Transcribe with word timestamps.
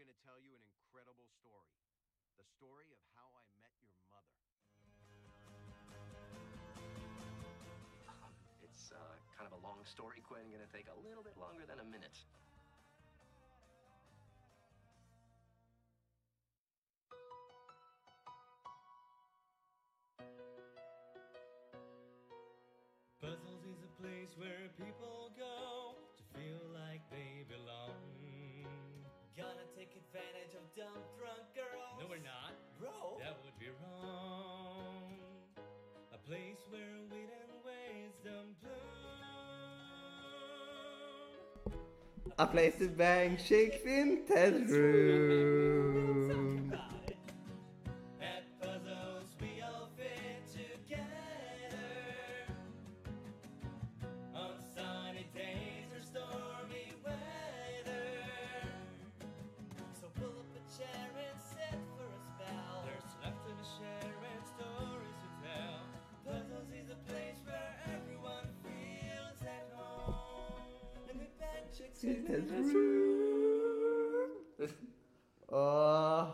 going 0.00 0.08
to 0.16 0.24
tell 0.24 0.40
you 0.40 0.56
an 0.56 0.64
incredible 0.64 1.28
story. 1.28 1.76
The 2.40 2.46
story 2.56 2.88
of 2.88 3.00
how 3.20 3.28
I 3.36 3.44
met 3.60 3.68
your 3.84 3.92
mother. 4.08 4.32
Um, 8.08 8.32
it's 8.64 8.96
uh, 8.96 8.96
kind 9.36 9.44
of 9.44 9.52
a 9.52 9.60
long 9.60 9.84
story, 9.84 10.24
Quinn. 10.24 10.48
Going 10.48 10.64
to 10.64 10.72
take 10.72 10.88
a 10.88 10.96
little 11.04 11.20
bit 11.20 11.36
longer 11.36 11.68
than 11.68 11.84
a 11.84 11.88
minute. 11.92 12.16
Puzzles 23.20 23.68
is 23.68 23.84
a 23.84 23.92
place 24.00 24.32
where 24.40 24.72
people 24.80 25.29
advantage 30.10 30.54
of 30.54 30.66
dumb 30.74 31.02
drunk 31.16 31.46
girls. 31.54 32.00
No, 32.00 32.06
we're 32.08 32.18
not. 32.18 32.54
Bro. 32.80 33.18
That 33.20 33.36
would 33.44 33.56
be 33.60 33.66
wrong. 33.80 35.20
A 36.12 36.18
place 36.18 36.58
where 36.68 36.98
wit 37.10 37.30
and 37.30 37.52
wisdom 37.64 38.56
bloom. 38.60 38.74
A 42.38 42.46
place 42.46 42.76
to 42.78 42.88
bang 42.88 43.36
chicks 43.36 43.84
in 43.86 44.24
Ted's 44.26 44.72
room. 44.72 45.89
Og 75.48 76.28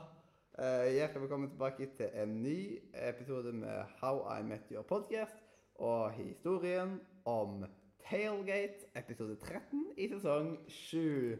eh, 0.58 0.92
hjertelig 0.92 1.22
velkommen 1.22 1.50
tilbake 1.50 1.86
til 1.96 2.08
en 2.22 2.42
ny 2.42 2.78
episode 3.08 3.52
med 3.52 3.84
How 4.00 4.38
I 4.38 4.42
Met 4.42 4.60
Your 4.72 4.82
Podcast 4.82 5.38
og 5.74 6.10
historien 6.10 7.00
om 7.24 7.64
Tailgate, 8.10 8.90
episode 8.96 9.36
13 9.36 9.84
i 9.96 10.08
sesong 10.08 10.58
7. 10.68 11.38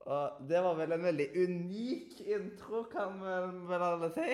Og 0.00 0.30
det 0.48 0.62
var 0.62 0.74
vel 0.74 0.92
en 0.92 1.04
veldig 1.08 1.28
unik 1.36 2.20
intro, 2.20 2.82
kan 2.92 3.16
vi 3.20 3.66
vel 3.72 3.88
alle 3.88 4.12
si? 4.12 4.30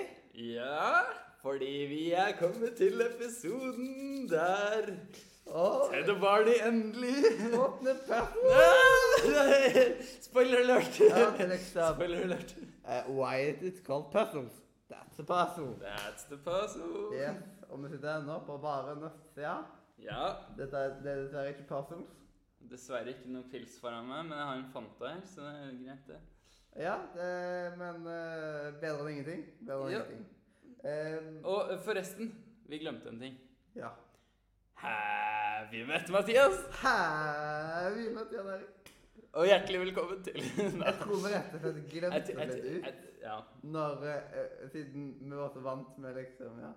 Ja, 0.53 1.01
fordi 1.41 1.85
vi 1.89 2.11
er 2.11 2.35
kommet 2.39 2.75
til 2.75 3.01
episoden 3.01 4.29
der 4.29 4.95
Og 5.51 5.89
Ted 5.91 6.09
og 6.13 6.19
Barney 6.21 6.53
endelig 6.67 7.15
åpne 7.59 7.93
persen! 8.07 9.97
Spoiler 10.21 10.57
alert! 10.63 10.99
Liksom 11.49 11.95
Spoiler 11.95 12.21
alert. 12.23 12.55
Uh, 12.85 13.11
Why 13.17 13.35
is 13.51 13.61
it 13.63 13.83
called 13.85 14.11
puzzles? 14.11 14.53
That's 14.89 15.15
the 15.17 15.23
puzzle. 15.23 15.75
That's 15.81 16.23
the 16.29 16.37
puzzle. 16.37 17.11
Yes, 17.15 17.35
og 17.69 17.83
vi 17.83 17.89
sitter 17.93 18.17
ennå 18.21 18.39
på 18.47 18.57
bare 18.63 18.95
nøstsida. 18.99 19.53
Ja, 20.01 20.23
Dette 20.57 20.77
er, 20.77 20.95
det 21.03 21.11
er 21.11 21.21
dessverre 21.25 21.49
ikke 21.53 21.67
puzzles. 21.69 22.09
dessverre 22.71 23.09
ikke 23.13 23.29
noe 23.33 23.43
pils 23.51 23.75
foran 23.81 24.07
meg, 24.07 24.25
men 24.29 24.37
jeg 24.37 24.47
har 24.47 24.55
en 24.59 24.69
Fanta 24.73 25.11
her, 25.13 25.21
så 25.27 25.41
det 25.41 25.53
er 25.67 25.73
greit, 25.83 26.05
det. 26.07 26.19
Ja, 26.79 26.95
det, 27.15 27.31
men 27.79 28.05
uh, 28.07 28.69
bedre 28.81 29.01
enn 29.03 29.11
ingenting. 29.17 29.43
Bedre 29.67 29.87
enn 29.89 29.91
Ja. 29.97 30.01
ingenting. 30.05 30.27
Eh, 30.81 31.17
Og 31.45 31.73
eh, 31.73 31.79
forresten, 31.85 32.31
vi 32.71 32.79
glemte 32.81 33.09
en 33.11 33.19
ting. 33.21 33.35
ja. 33.75 33.89
Hæ, 34.81 34.91
vi 35.71 35.81
møtte 35.87 36.11
Mathias! 36.13 36.57
Hæ, 36.81 36.95
vi 37.95 38.07
møtte 38.15 38.35
Jan 38.37 38.49
Erik. 38.55 38.91
Og 39.39 39.45
hjertelig 39.47 39.79
velkommen 39.85 40.23
til 40.25 40.39
Jeg 40.87 40.95
tror 40.99 41.19
vi 41.23 41.29
rett 41.31 41.53
og 41.55 41.61
slett 41.63 41.85
glemte 41.93 42.35
det 42.35 42.73
ut. 42.83 43.05
Ja. 43.21 43.37
Når, 43.63 44.01
eh, 44.11 44.63
siden 44.73 45.05
vi 45.21 45.37
var 45.39 45.51
så 45.53 45.61
vant 45.63 45.97
med 46.03 46.17
liksom, 46.19 46.57
ja. 46.59 46.71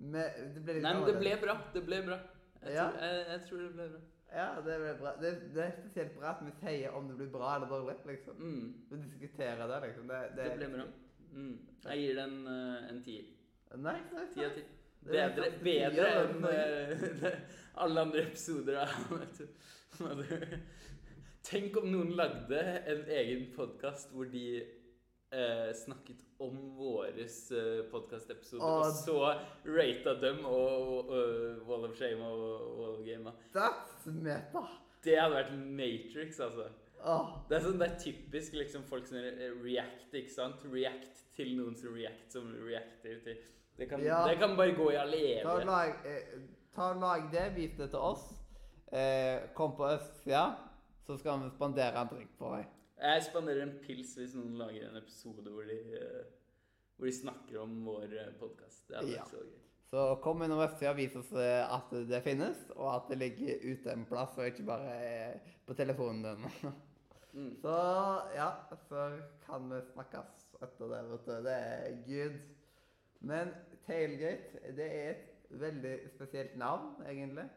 Med, 0.00 0.40
det 0.56 0.62
ble 0.66 0.76
litt 0.76 0.84
Nei, 0.84 0.92
men 0.96 1.06
det 1.06 1.14
annerledes. 1.14 1.20
ble 1.22 1.34
bra. 1.46 1.54
Det 1.74 1.82
ble 1.86 2.00
bra. 2.08 2.18
Jeg, 2.60 2.74
Ja. 2.76 2.86
tror, 2.90 3.04
jeg, 3.06 3.22
jeg 3.30 3.44
tror 3.48 3.62
det 3.64 3.70
ble 3.78 3.86
bra. 3.94 4.00
Ja, 4.30 4.48
det 4.66 4.76
ble 4.82 4.92
bra. 5.00 5.12
Det, 5.20 5.30
det 5.56 5.62
er 5.64 5.72
spesielt 5.78 6.12
bra 6.20 6.34
at 6.34 6.42
vi 6.46 6.52
sier 6.60 6.96
om 6.98 7.08
det 7.08 7.16
blir 7.18 7.30
bra 7.32 7.54
eller 7.56 7.72
dårlig, 7.72 7.96
liksom. 8.12 8.36
Mm, 8.36 8.66
Vi 8.90 9.00
diskuterer 9.06 9.64
det, 9.72 9.80
liksom. 9.86 10.12
Det, 10.12 10.20
det, 10.36 10.44
det 10.50 10.58
ble 10.60 10.68
bra. 10.76 10.86
Mm. 11.32 11.54
Jeg 11.86 12.04
gir 12.04 12.20
den 12.20 12.36
uh, 12.46 12.90
en 12.90 13.00
tier. 13.06 13.32
Nei, 13.80 13.96
nei, 14.12 14.26
Ti 14.34 14.44
av 14.44 14.52
nei. 14.52 14.60
ti. 14.60 14.66
Det 15.00 15.20
er 15.20 15.32
Bedre, 15.34 15.50
bedre 15.64 16.08
enn 16.20 16.44
eh, 16.50 17.38
alle 17.82 18.02
andre 18.04 18.26
episoder 18.28 18.82
av 18.82 18.90
Tenk 21.50 21.78
om 21.80 21.88
noen 21.90 22.12
lagde 22.18 22.60
en 22.92 23.00
egen 23.08 23.46
podkast 23.56 24.12
hvor 24.14 24.28
de 24.30 24.60
uh, 25.32 25.70
snakket 25.74 26.20
om 26.40 26.58
våre 26.76 27.24
uh, 27.24 27.80
podkastepisoder, 27.90 28.64
Åh. 28.64 28.84
og 28.84 28.92
så 29.00 29.16
rata 29.66 30.14
dem 30.20 30.44
og, 30.44 31.10
uh, 31.10 31.64
Wall 31.68 31.88
of 31.88 31.96
Shame 31.98 32.22
og 32.28 32.78
Wall 32.78 32.94
of 32.98 33.02
Game. 33.06 33.32
That's 33.56 34.06
meta. 34.12 34.66
Det 35.04 35.16
hadde 35.16 35.38
vært 35.38 35.56
Matrix, 35.56 36.40
altså. 36.44 36.68
Oh. 37.00 37.38
Det 37.48 37.56
er, 37.56 37.64
sånn, 37.64 37.78
det 37.80 37.86
er 37.88 38.00
typisk 38.02 38.56
liksom, 38.60 38.84
folk 38.88 39.06
som 39.08 39.16
eh, 39.22 39.46
react, 39.64 40.10
ikke 40.12 40.32
sant? 40.34 40.60
React 40.68 41.22
til 41.36 41.54
noen 41.56 41.76
som 41.80 41.94
react 41.96 42.36
som 42.36 42.50
reacter 42.66 43.22
til 43.24 43.38
Det 43.80 43.86
kan, 43.88 44.02
Ja. 44.04 44.18
det 44.28 44.36
kan 44.38 44.56
bare 44.58 44.74
gå 44.76 44.90
i 44.92 44.96
all 45.00 45.14
evighet. 45.14 45.64
lag, 45.66 45.94
eh, 46.04 46.40
ta 46.74 46.90
og 46.92 47.00
lag 47.00 47.30
det, 47.32 47.46
vis 47.56 47.76
det 47.78 47.86
til 47.90 47.98
oss. 47.98 48.26
Eh, 48.92 49.48
kom 49.56 49.72
på 49.76 49.86
østsida, 49.88 50.42
så 51.06 51.16
skal 51.18 51.40
vi 51.40 51.48
spandere 51.54 51.96
en 52.02 52.08
drink 52.10 52.34
på 52.38 52.50
deg. 52.56 52.66
Jeg 53.00 53.22
spanderer 53.30 53.62
en 53.62 53.78
pils 53.86 54.12
hvis 54.18 54.34
noen 54.36 54.58
lager 54.60 54.90
en 54.90 54.96
episode 55.00 55.48
hvor 55.54 55.64
de, 55.64 55.78
eh, 55.96 56.24
hvor 56.98 57.06
de 57.08 57.12
snakker 57.12 57.62
om 57.62 57.72
vår 57.86 58.12
podkast. 58.38 58.84
Det 58.88 58.96
hadde 58.98 59.12
Ja. 59.14 59.22
vært 59.22 59.30
så 59.32 59.36
gøy. 59.46 59.56
Så 59.90 60.20
kom 60.22 60.42
innom 60.42 60.60
østsida 60.60 60.90
og 60.90 60.96
vis 60.96 61.16
oss 61.16 61.32
eh, 61.32 61.74
at 61.74 61.90
det 61.90 62.22
finnes, 62.22 62.58
og 62.76 62.94
at 62.96 63.08
det 63.08 63.18
ligger 63.18 63.56
ute 63.72 63.92
en 63.92 64.04
plass, 64.04 64.36
og 64.38 64.44
ikke 64.46 64.66
bare 64.66 64.92
eh, 65.32 65.38
på 65.66 65.74
telefonen 65.74 66.22
din. 66.22 66.44
Mm. 67.32 67.56
Så 67.62 67.70
ja, 68.34 68.50
så 68.88 69.20
kan 69.46 69.68
vi 69.70 69.76
snakkes 69.92 70.48
etter 70.64 70.88
det, 70.90 71.10
vet 71.10 71.26
du. 71.26 71.42
Det 71.44 71.52
er 71.52 71.92
good. 72.08 72.40
Men 73.20 73.52
Tailgate, 73.86 74.60
det 74.76 74.86
er 74.96 75.10
et 75.10 75.50
veldig 75.60 75.94
spesielt 76.14 76.56
navn, 76.60 77.02
egentlig. 77.06 77.48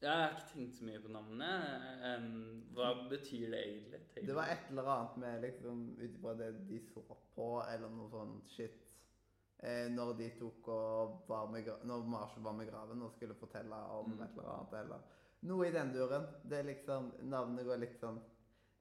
Jeg 0.00 0.10
har 0.16 0.30
ikke 0.32 0.46
tenkt 0.54 0.76
så 0.78 0.84
mye 0.88 1.00
på 1.04 1.10
navnet. 1.12 2.68
Hva 2.76 2.92
betyr 3.10 3.50
det 3.52 3.58
egentlig? 3.66 4.00
Tailgate? 4.14 4.26
Det 4.26 4.36
var 4.38 4.52
et 4.54 4.70
eller 4.70 4.92
annet 4.94 5.16
med 5.24 5.42
liksom 5.44 5.82
ut 5.98 6.04
ifra 6.06 6.34
det 6.38 6.52
de 6.68 6.78
så 6.88 7.02
på, 7.34 7.48
eller 7.68 7.92
noe 7.92 8.08
sånn 8.12 8.38
shit. 8.48 8.78
Eh, 9.60 9.90
når 9.92 10.14
de 10.16 10.30
tok 10.38 10.68
og 10.72 11.18
var 11.28 11.50
med 11.52 11.66
Når 11.84 12.06
Marshall 12.08 12.44
var 12.46 12.54
med 12.56 12.70
graven 12.70 13.02
og 13.04 13.12
skulle 13.12 13.34
fortelle 13.36 13.76
om 13.92 14.06
Mm. 14.14 14.22
et 14.22 14.38
eller 14.38 14.52
annet, 14.54 14.72
eller 14.72 15.00
noe 15.42 15.66
i 15.66 15.70
den 15.72 15.92
duren. 15.92 16.26
Det 16.48 16.58
er 16.58 16.62
liksom 16.62 17.12
Navnet 17.28 17.66
går 17.66 17.76
litt 17.78 18.00
sånn 18.00 18.20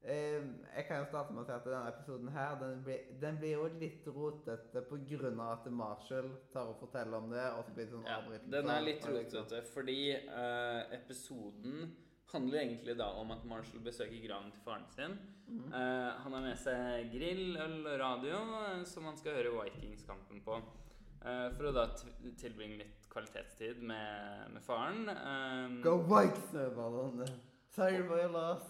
Jeg 0.01 0.85
kan 0.87 1.01
jo 1.01 1.07
starte 1.09 1.33
med 1.35 1.41
å 1.43 1.45
si 1.45 1.51
at 1.51 1.65
denne 1.67 1.89
episoden 1.91 2.29
her, 2.31 2.53
den 2.61 2.83
blir, 2.85 3.01
den 3.19 3.39
blir 3.41 3.51
jo 3.57 3.65
litt 3.81 4.05
rotete 4.07 4.83
av 4.85 5.41
at 5.49 5.65
Marshall 5.75 6.29
tar 6.53 6.71
og 6.71 6.77
forteller 6.79 7.17
om 7.17 7.29
det, 7.33 7.43
og 7.57 7.65
så 7.67 7.73
blir 7.75 7.85
det 7.85 7.91
sånn 7.97 8.07
Ja, 8.07 8.21
den 8.55 8.69
er 8.69 8.85
litt 8.85 9.03
liksom- 9.03 9.17
rotete, 9.17 9.61
fordi 9.73 9.99
eh, 10.15 10.95
episoden 10.95 11.91
handler 12.31 12.59
egentlig 12.61 12.97
da 12.97 13.09
om 13.19 13.31
at 13.31 13.45
Marshall 13.45 13.83
besøker 13.83 14.21
graven 14.23 14.51
til 14.51 14.61
faren 14.63 14.87
sin. 14.95 15.17
Mm. 15.49 15.73
Eh, 15.73 16.11
han 16.23 16.33
har 16.33 16.41
med 16.41 16.57
seg 16.61 17.11
grill, 17.11 17.57
øl 17.57 17.79
og 17.87 17.99
radio 17.99 18.41
eh, 18.63 18.83
som 18.85 19.07
han 19.09 19.17
skal 19.17 19.39
høre 19.39 19.55
Vikings-kampen 19.57 20.43
på. 20.45 20.61
Eh, 21.25 21.49
for 21.57 21.69
å 21.69 21.73
da 21.75 21.87
tilbringe 22.39 22.77
litt 22.79 23.09
kvalitetstid 23.11 23.81
med, 23.81 24.53
med 24.53 24.63
faren. 24.63 25.09
Eh, 25.09 25.81
Go 25.83 25.97
Vikes! 26.05 26.53
Sorry 27.69 28.01
for 28.07 28.17
your 28.17 28.29
loss. 28.29 28.63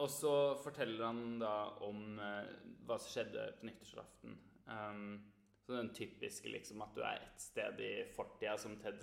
Og 0.00 0.08
så 0.10 0.34
forteller 0.64 1.04
han 1.04 1.38
da 1.42 1.54
om 1.86 2.18
eh, 2.18 2.52
hva 2.88 2.96
som 2.98 3.12
skjedde 3.12 3.46
på 3.60 3.68
nyttårsaften. 3.68 4.36
Um, 4.70 5.18
så 5.66 5.76
den 5.76 5.90
typiske 5.94 6.50
liksom 6.50 6.82
at 6.84 6.94
du 6.96 7.02
er 7.04 7.20
et 7.20 7.42
sted 7.42 7.80
i 7.84 7.92
fortida 8.14 8.56
som 8.58 8.78
Ted, 8.80 9.02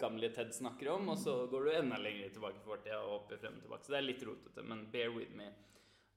gamle 0.00 0.30
Ted 0.34 0.50
snakker 0.56 0.90
om, 0.96 1.12
og 1.12 1.20
så 1.20 1.36
går 1.50 1.68
du 1.68 1.72
enda 1.74 2.00
lenger 2.00 2.34
tilbake 2.34 2.60
i 2.60 2.66
fortida 2.66 2.98
og 3.04 3.20
opp 3.20 3.34
i 3.34 3.38
frem 3.40 3.60
og 3.60 3.66
tilbake. 3.66 3.86
Så 3.86 3.94
det 3.94 4.00
er 4.00 4.08
litt 4.08 4.26
rotete, 4.26 4.66
men 4.66 4.86
bear 4.92 5.14
with 5.14 5.36
me. 5.38 5.52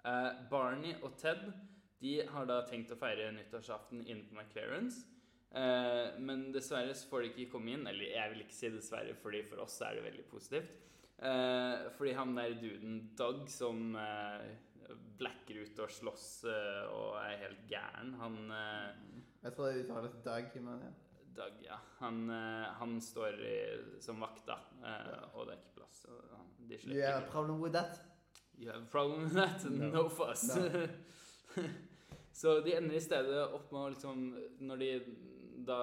Uh, 0.02 0.32
Barney 0.50 0.98
og 1.04 1.18
Ted 1.22 1.46
de 2.02 2.18
har 2.30 2.50
da 2.50 2.60
tenkt 2.68 2.92
å 2.94 3.00
feire 3.00 3.32
nyttårsaften 3.34 4.04
inne 4.06 4.26
på 4.28 4.38
McLarens. 4.38 5.02
Uh, 5.50 6.18
men 6.22 6.50
dessverre 6.54 6.94
så 6.94 7.08
får 7.10 7.24
de 7.24 7.32
ikke 7.32 7.54
komme 7.56 7.74
inn. 7.74 7.88
Eller 7.90 8.14
jeg 8.14 8.34
vil 8.34 8.44
ikke 8.44 8.58
si 8.58 8.70
dessverre, 8.74 9.16
fordi 9.18 9.42
for 9.48 9.64
oss 9.64 9.80
er 9.86 9.98
det 9.98 10.06
veldig 10.06 10.28
positivt. 10.30 10.76
Eh, 11.18 11.88
fordi 11.98 12.12
han 12.14 12.36
der 12.38 12.54
duden 12.62 12.98
Doug 13.18 13.48
som 13.50 13.96
eh, 13.98 14.44
blacker 15.18 15.64
ut 15.64 15.80
og 15.82 15.90
slåss 15.92 16.28
eh, 16.46 16.84
og 16.94 17.16
er 17.24 17.40
helt 17.46 17.64
gæren. 17.72 18.14
Han 18.22 18.38
eh, 18.54 19.24
Jeg 19.44 19.56
tror 19.56 19.72
det 19.72 19.86
uttales 19.86 20.18
Doug, 20.26 20.62
men 20.62 20.84
ja. 20.86 20.92
Doug, 21.38 21.58
ja. 21.66 21.78
Han, 22.00 22.22
eh, 22.30 22.68
han 22.80 23.00
står 23.02 23.40
i, 23.46 23.56
som 24.02 24.22
vakt, 24.22 24.44
da, 24.48 24.60
eh, 24.86 25.26
og 25.34 25.48
det 25.50 25.56
er 25.56 25.60
ikke 25.64 25.76
plass. 25.82 26.04
Og, 26.10 26.22
de 26.68 26.74
You 26.76 26.80
slipper 26.84 27.06
have 27.06 27.16
a 27.16 27.20
ikke. 27.24 27.32
problem 27.32 27.62
with 27.62 27.74
that? 27.74 28.00
You 28.60 28.72
have 28.72 28.82
a 28.84 28.92
problem 28.92 29.24
with 29.26 29.36
that? 29.38 29.66
No, 29.72 29.92
No. 29.94 30.08
fuss. 30.10 30.48
No. 30.56 30.88
så 32.38 32.60
de 32.62 32.74
ender 32.78 32.96
i 32.98 33.02
stedet 33.02 33.38
opp 33.54 33.72
med 33.72 33.82
å 33.82 33.90
liksom 33.94 34.24
Når 34.60 34.82
de 34.82 34.90
da 35.66 35.78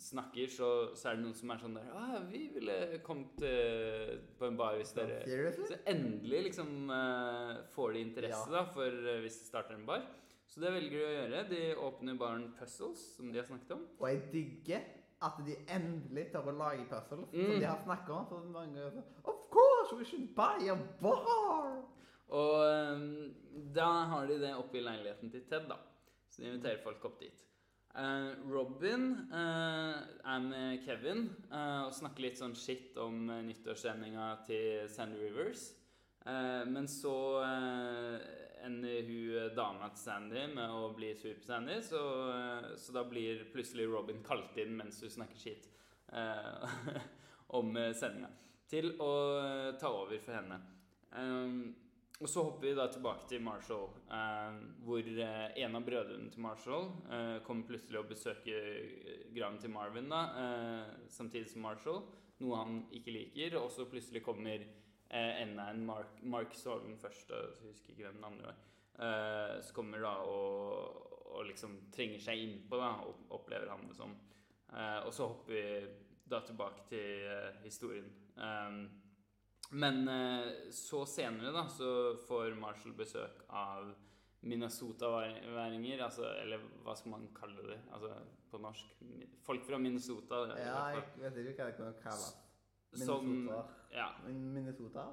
snakker, 0.00 0.46
så, 0.50 0.68
så 0.96 1.10
er 1.10 1.16
det 1.18 1.24
noen 1.24 1.34
som 1.36 1.50
er 1.52 1.58
sånn 1.60 1.74
der 1.76 1.88
ah, 1.94 2.16
'Vi 2.26 2.40
ville 2.54 2.98
kommet 3.06 3.42
eh, 3.46 4.14
på 4.38 4.46
en 4.48 4.56
bar 4.56 4.76
hvis 4.78 4.92
dere 4.96 5.20
Så 5.68 5.78
endelig 5.86 6.42
liksom 6.50 6.90
uh, 6.90 7.60
får 7.74 7.92
de 7.92 8.00
interesse 8.06 8.46
Ja. 8.50 8.56
da 8.56 8.64
for 8.72 8.88
uh, 8.88 9.20
hvis 9.20 9.38
de 9.42 9.46
starter 9.50 9.74
en 9.76 9.86
bar. 9.86 10.06
Så 10.50 10.60
det 10.60 10.72
velger 10.74 10.98
de 10.98 11.04
å 11.04 11.16
gjøre. 11.18 11.42
De 11.50 11.60
åpner 11.76 12.16
baren 12.18 12.48
Puzzles, 12.58 13.02
som 13.16 13.30
de 13.30 13.38
har 13.38 13.46
snakket 13.46 13.70
om. 13.76 13.84
Og 14.00 14.08
jeg 14.08 14.22
digger 14.32 14.80
at 15.22 15.36
de 15.46 15.54
endelig 15.68 16.30
tør 16.32 16.48
å 16.50 16.56
lage 16.56 16.86
puzzles, 16.88 17.28
Mm. 17.32 17.44
som 17.44 17.60
de 17.60 17.66
har 17.66 17.82
snakket 17.84 18.10
om 18.16 18.26
så 18.26 18.40
mange 18.50 18.90
så, 18.90 19.02
Of 19.24 19.36
course, 19.52 19.94
we 19.96 20.04
should 20.04 20.34
buy 20.34 20.68
a 20.70 20.76
bar! 21.00 21.84
Og 22.30 22.94
um, 22.94 23.34
da 23.74 23.90
har 24.10 24.26
de 24.26 24.38
det 24.40 24.54
oppe 24.56 24.78
i 24.78 24.82
leiligheten 24.82 25.30
til 25.30 25.42
Ted, 25.50 25.68
da. 25.68 25.76
Så 26.30 26.42
de 26.42 26.48
inviterer 26.48 26.82
folk 26.82 27.04
opp 27.04 27.18
dit. 27.20 27.44
Eh, 27.94 28.50
Robin 28.50 29.28
eh, 29.32 29.96
er 30.24 30.42
med 30.44 30.84
Kevin 30.84 31.24
eh, 31.50 31.80
og 31.82 31.94
snakker 31.94 32.22
litt 32.22 32.38
sånn 32.38 32.54
shit 32.54 32.94
om 33.02 33.24
uh, 33.26 33.40
nyttårssendinga 33.42 34.26
til 34.46 34.86
Sandy 34.90 35.18
Rivers. 35.24 35.70
Men 36.20 36.84
så 36.84 37.40
ender 38.60 39.06
hun 39.08 39.54
dama 39.56 39.88
til 39.88 40.02
Sandy 40.02 40.42
med 40.52 40.68
å 40.68 40.90
bli 40.92 41.14
sur 41.16 41.32
på 41.32 41.46
Sandy, 41.46 41.78
så, 41.82 42.02
så 42.76 42.92
da 42.92 43.06
blir 43.08 43.40
plutselig 43.54 43.86
Robin 43.88 44.20
kalt 44.22 44.58
inn 44.60 44.76
mens 44.76 45.00
hun 45.00 45.14
snakker 45.14 45.40
shit 45.40 45.64
om 47.58 47.72
sendinga. 47.72 48.28
Til 48.68 48.92
å 49.00 49.10
ta 49.80 49.94
over 50.02 50.20
for 50.20 50.36
henne. 50.36 50.60
Um, 51.16 51.72
og 52.20 52.28
så 52.28 52.42
hopper 52.44 52.68
vi 52.68 52.76
da 52.76 52.84
tilbake 52.92 53.24
til 53.30 53.40
Marshall, 53.40 53.86
eh, 54.12 54.56
hvor 54.84 55.06
eh, 55.08 55.54
en 55.64 55.76
av 55.78 55.84
brødrene 55.86 56.28
til 56.28 56.42
Marshall 56.44 56.90
eh, 57.08 57.38
kommer 57.46 57.68
plutselig 57.70 57.96
og 58.02 58.10
besøker 58.10 58.66
eh, 58.76 59.22
graven 59.32 59.56
til 59.62 59.72
Marvin, 59.72 60.10
da, 60.12 60.20
eh, 60.42 61.06
samtidig 61.08 61.48
som 61.48 61.64
Marshall, 61.64 62.02
noe 62.44 62.60
han 62.60 62.82
ikke 62.92 63.14
liker. 63.14 63.56
Og 63.62 63.72
så 63.72 63.88
plutselig 63.88 64.20
kommer 64.26 64.60
eh, 64.60 65.32
enda 65.40 65.70
en 65.72 65.86
Mark, 65.88 66.20
Mark 66.20 66.52
Sorgen 66.60 67.00
først, 67.00 67.32
så 67.32 67.70
husker 67.70 67.94
ikke 67.94 68.10
hvem 68.10 68.20
den 68.20 68.28
andre 68.34 68.50
var, 68.50 68.60
eh, 69.00 69.56
som 69.64 69.80
kommer 69.80 70.04
da 70.04 70.14
og, 70.28 71.08
og 71.32 71.48
liksom 71.48 71.78
trenger 71.96 72.20
seg 72.20 72.44
innpå, 72.44 72.84
da, 72.84 72.92
og 73.08 73.36
opplever 73.40 73.72
han 73.72 73.88
det 73.88 73.96
som. 73.96 74.12
Eh, 74.76 75.00
og 75.06 75.14
så 75.16 75.32
hopper 75.32 75.56
vi 75.56 75.64
da 76.30 76.44
tilbake 76.44 76.84
til 76.92 77.30
eh, 77.32 77.62
historien. 77.64 78.12
Um, 78.36 78.84
men 79.70 80.08
eh, 80.08 80.70
så 80.70 81.04
senere 81.06 81.52
da, 81.54 81.68
så 81.70 82.16
får 82.26 82.56
Marshall 82.58 82.94
besøk 82.98 83.44
av 83.54 83.92
Minnesota-væringer, 84.40 86.00
altså, 86.02 86.26
eller 86.42 86.62
hva 86.82 86.96
skal 86.98 87.14
man 87.14 87.28
kalle 87.36 87.62
det 87.68 87.78
altså, 87.92 88.16
på 88.50 88.58
norsk? 88.62 88.96
Folk 89.46 89.66
fra 89.68 89.78
Minnesota. 89.78 90.42
Ja, 90.58 90.80
jeg 90.96 91.34
vet 91.36 91.52
ikke 91.52 91.68
hva 91.68 91.70
det 91.70 91.76
kan 91.78 92.00
kalles. 92.02 92.32
Som, 92.98 93.28
Minnesota. 93.28 93.84
ja, 93.94 94.08
Minnesota? 94.26 95.06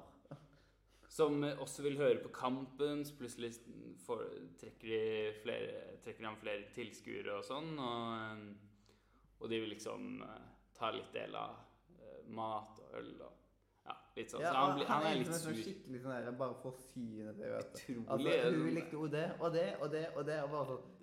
som 1.18 1.44
eh, 1.46 1.62
også 1.62 1.86
vil 1.86 2.00
høre 2.02 2.18
på 2.24 2.34
kampen, 2.34 3.06
så 3.06 3.14
plutselig 3.20 3.54
får, 4.06 4.26
trekker, 4.58 4.90
de 4.90 5.40
flere, 5.44 5.98
trekker 6.02 6.26
han 6.32 6.42
flere 6.42 6.66
tilskuere 6.74 7.38
og 7.38 7.46
sånn, 7.46 7.76
og, 7.78 8.12
eh, 8.26 9.34
og 9.38 9.54
de 9.54 9.62
vil 9.62 9.76
liksom 9.76 10.24
ta 10.74 10.90
litt 10.90 11.14
del 11.14 11.38
av 11.38 11.62
mat 12.34 12.80
og 12.82 12.96
øl 12.98 13.12
og 13.22 13.37
ja, 13.88 13.96
litt 14.18 14.30
sånn. 14.34 14.42
Ja, 14.44 14.52
så 14.52 14.60
han, 14.62 14.74
blir, 14.78 14.86
han 14.92 15.06
er 15.08 15.16
liksom 15.18 15.32
litt 15.32 15.38
en 15.38 15.42
sånn 15.44 15.56
sur. 15.56 15.64
Skikkelig 15.64 16.00
sånn 16.04 16.14
der, 16.16 16.36
bare 16.42 16.56
forsyne 16.62 17.34
det. 17.38 17.50
vet 17.54 17.74
du. 17.74 17.80
Utrolig. 17.80 18.06
Altså, 18.08 18.38
hun 18.44 18.60
sånn- 18.60 18.78
likte 18.78 18.98
jo 18.98 19.08
det 19.16 19.26
og 19.40 19.52
det 19.56 19.66
og 19.80 19.90
det 19.96 20.04
og 20.14 20.24
det, 20.28 20.38
og 20.44 20.50
bare 20.54 20.66
sånn 20.72 20.94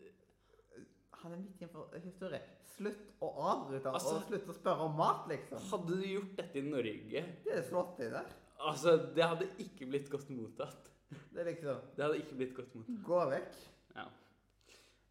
Han 1.25 1.31
er 1.33 1.37
midt 1.41 1.61
i 1.61 1.65
en 1.65 2.01
historie. 2.05 2.41
Slutt 2.75 3.05
å 3.23 3.29
avbryte 3.49 3.89
Altså- 3.89 4.17
og 4.19 4.25
slutt 4.27 4.49
å 4.51 4.53
spørre 4.53 4.81
om 4.85 4.95
mat, 4.99 5.23
liksom. 5.31 5.57
Hadde 5.71 5.95
du 5.95 6.03
gjort 6.05 6.35
dette 6.37 6.59
i 6.59 6.61
Norge 6.61 7.23
Det 7.45 7.53
er 7.55 7.63
slått 7.63 7.99
i 7.99 8.09
der. 8.11 8.27
Altså, 8.59 8.97
det 9.15 9.23
hadde 9.23 9.47
ikke 9.57 9.87
blitt 9.89 10.09
godt 10.11 10.29
mottatt. 10.29 10.91
Det 11.33 11.41
er 11.41 11.49
liksom 11.49 11.81
Det 11.95 12.03
hadde 12.05 12.19
ikke 12.21 12.35
blitt 12.35 12.53
godt 12.55 12.75
mottatt. 12.75 13.01
Gå 13.07 13.23
vekk. 13.31 13.57
Ja. 13.95 14.05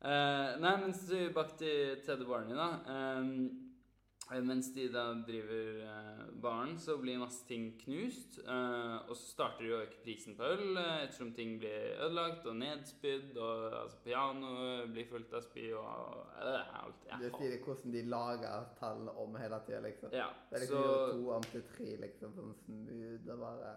Uh, 0.05 0.61
nei, 0.61 0.77
men 0.83 0.93
så 0.93 1.07
tilbake 1.09 1.57
til 1.59 2.03
Teddy 2.05 2.25
Barney, 2.29 2.55
da. 2.55 2.67
Eh, 2.93 3.29
mens 4.43 4.71
de 4.75 4.87
da 4.89 5.03
driver 5.27 5.81
eh, 5.85 6.21
baren, 6.43 6.79
så 6.81 6.97
blir 6.99 7.19
masse 7.21 7.45
ting 7.47 7.67
knust. 7.83 8.39
eh, 8.41 8.97
og 9.05 9.13
så 9.13 9.27
starter 9.29 9.67
de 9.67 9.73
å 9.75 9.81
øke 9.85 10.01
prisen 10.05 10.37
på 10.39 10.47
øl 10.49 10.77
eh, 10.81 11.03
ettersom 11.05 11.35
ting 11.37 11.59
blir 11.61 11.93
ødelagt 12.07 12.47
og 12.49 12.57
nedspydd. 12.57 13.37
Og 13.37 13.77
altså, 13.83 13.99
pianoet 14.07 14.91
blir 14.95 15.09
fullt 15.11 15.35
av 15.37 15.45
spy 15.45 15.67
og 15.77 16.25
eh, 16.41 16.75
alt. 16.81 17.05
Jeg 17.11 17.21
du 17.21 17.39
sier 17.39 17.59
hvordan 17.67 17.97
de 17.99 18.05
lager 18.17 18.69
tallene 18.81 19.17
om 19.25 19.37
hele 19.37 19.61
tida, 19.67 19.81
liksom. 19.85 20.15
Ja, 20.17 20.31
Det 20.51 20.57
er 20.57 20.65
liksom 20.67 20.83
så 20.89 20.95
to 21.13 21.35
om 21.37 21.51
til 21.53 21.67
tre, 21.75 21.91
liksom. 22.07 22.33
Sånn 22.41 22.55
smooth 22.65 23.35
og 23.37 23.45
bare 23.45 23.75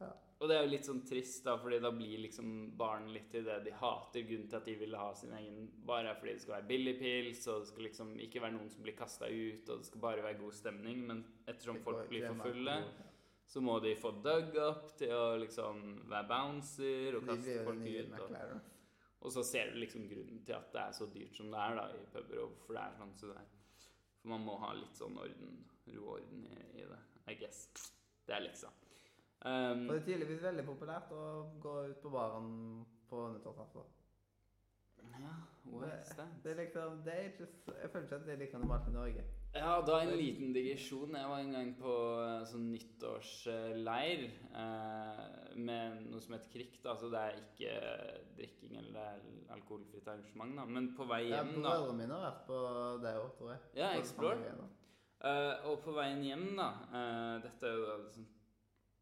ja. 0.00 0.10
Og 0.40 0.48
det 0.48 0.54
er 0.56 0.62
jo 0.64 0.70
litt 0.72 0.86
sånn 0.88 1.02
trist, 1.04 1.42
da, 1.44 1.58
fordi 1.60 1.78
da 1.84 1.90
blir 1.92 2.22
liksom 2.22 2.52
barn 2.80 3.10
litt 3.12 3.34
i 3.36 3.42
det 3.44 3.58
de 3.66 3.74
hater. 3.76 4.22
Grunnen 4.24 4.48
til 4.48 4.56
at 4.56 4.70
de 4.70 4.76
ville 4.80 4.96
ha 5.02 5.10
sin 5.12 5.34
egen 5.36 5.66
bar, 5.84 6.08
er 6.08 6.16
fordi 6.16 6.32
det 6.38 6.44
skal 6.46 6.54
være 6.54 6.68
billig 6.70 6.94
pils, 6.96 7.42
og 7.52 7.60
det 7.60 7.68
skal 7.68 7.84
liksom 7.84 8.14
ikke 8.24 8.40
være 8.46 8.54
noen 8.54 8.72
som 8.72 8.86
blir 8.86 8.96
kasta 8.96 9.28
ut, 9.28 9.68
og 9.68 9.82
det 9.82 9.90
skal 9.90 10.04
bare 10.06 10.24
være 10.24 10.40
god 10.40 10.56
stemning. 10.56 11.04
Men 11.12 11.22
ettersom 11.44 11.82
folk 11.84 12.08
blir 12.08 12.24
for 12.30 12.48
fulle, 12.48 12.78
så 13.52 13.60
må 13.66 13.76
de 13.84 13.92
få 14.00 14.14
Doug 14.24 14.56
opp 14.64 14.90
til 14.96 15.12
å 15.12 15.22
liksom 15.44 15.86
være 16.08 16.30
bouncer 16.32 17.20
og 17.20 17.28
kaste 17.28 17.60
folk 17.68 17.84
ut. 17.84 18.18
Og, 18.24 18.60
og 19.20 19.36
så 19.36 19.44
ser 19.44 19.74
du 19.74 19.80
liksom 19.84 20.08
grunnen 20.08 20.40
til 20.46 20.56
at 20.56 20.72
det 20.72 20.86
er 20.86 21.00
så 21.02 21.12
dyrt 21.12 21.36
som 21.36 21.52
det 21.52 21.64
er 21.68 21.82
da 21.82 21.88
i 21.92 22.04
puber, 22.14 22.46
og 22.46 22.54
hvorfor 22.54 22.80
det 22.80 22.86
er 22.86 23.00
sånn 23.02 23.16
som 23.20 23.34
det 23.34 23.42
er. 23.44 23.56
For 24.22 24.32
man 24.32 24.48
må 24.48 24.56
ha 24.64 24.72
litt 24.72 24.96
sånn 24.96 25.20
orden, 25.20 25.58
ro 25.92 26.06
og 26.06 26.14
orden 26.22 26.48
i, 26.48 26.62
i 26.80 26.86
det, 26.88 27.02
I 27.28 27.42
guess. 27.44 27.66
Det 28.24 28.40
er 28.40 28.48
leksa. 28.48 28.72
Um, 29.40 29.86
For 29.86 29.96
det 29.96 30.02
er 30.02 30.06
tydeligvis 30.06 30.42
veldig 30.44 30.66
populært 30.66 31.12
å 31.16 31.24
gå 31.64 31.74
ut 31.88 32.00
på 32.02 32.12
baren 32.12 32.48
på 33.08 33.22
nyttårsaften. 33.32 33.86
ja, 35.00 35.36
what's 35.64 36.10
that? 36.16 36.34
Det 36.44 36.56
liksom, 36.58 36.98
det 37.04 37.14
er 37.14 37.28
ikke, 37.30 37.46
jeg 37.82 37.90
føler 37.90 38.04
ikke 38.04 38.18
at 38.18 38.26
det 38.26 38.34
er 38.34 38.42
like 38.42 38.58
normalt 38.58 38.88
i 38.88 38.92
Norge. 38.92 39.24
Ja, 39.54 39.70
da 39.86 39.96
en 40.02 40.12
liten 40.14 40.52
digresjon. 40.54 41.16
Jeg 41.16 41.28
var 41.28 41.40
en 41.42 41.54
gang 41.56 41.70
på 41.78 41.92
eh, 42.22 42.42
sånn 42.46 42.68
nyttårsleir 42.70 44.26
eh, 44.28 45.22
med 45.58 46.04
noe 46.04 46.20
som 46.22 46.36
heter 46.36 46.52
KRIK. 46.52 46.76
Da. 46.84 46.94
Så 47.00 47.08
det 47.10 47.22
er 47.22 47.40
ikke 47.40 47.72
drikking 48.36 48.76
eller 48.78 49.00
er 49.00 49.24
alkoholfritt 49.56 50.06
arrangement. 50.06 50.54
Da. 50.60 50.66
Men 50.68 50.92
på 50.94 51.08
vei 51.10 51.24
Ja, 51.24 51.40
hjem, 51.40 51.56
da 51.64 51.72
Brødrene 51.72 51.96
mine 52.02 52.18
har 52.18 52.28
vært 52.28 52.44
på 52.46 52.60
det 53.06 53.14
òg, 53.24 53.32
tror 53.40 53.50
jeg. 53.54 53.64
Ja, 53.80 53.90
Explore. 53.98 54.52
Uh. 54.60 54.68
Eh, 55.32 55.66
og 55.72 55.80
på 55.84 55.96
veien 55.96 56.22
hjem, 56.24 56.46
da 56.56 56.68
uh, 56.92 57.34
Dette 57.42 57.68
er 57.68 57.74
jo 57.76 57.96
sånn 58.14 58.28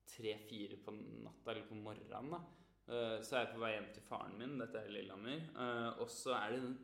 tre-fire 0.08 0.78
på 0.84 0.94
natta 0.96 1.52
eller 1.52 1.66
på 1.68 1.78
morgenen, 1.78 2.30
da. 2.34 2.40
eh, 2.88 3.18
så 3.24 3.36
er 3.36 3.44
jeg 3.46 3.54
på 3.54 3.62
vei 3.64 3.72
hjem 3.74 3.90
til 3.96 4.06
faren 4.08 4.38
min. 4.40 4.56
Dette 4.60 4.80
er 4.82 4.92
Lillehammer. 4.94 5.42
eh, 5.64 5.90
og 6.02 6.08
så 6.12 6.34
er 6.38 6.54
det 6.56 6.62
den 6.64 6.78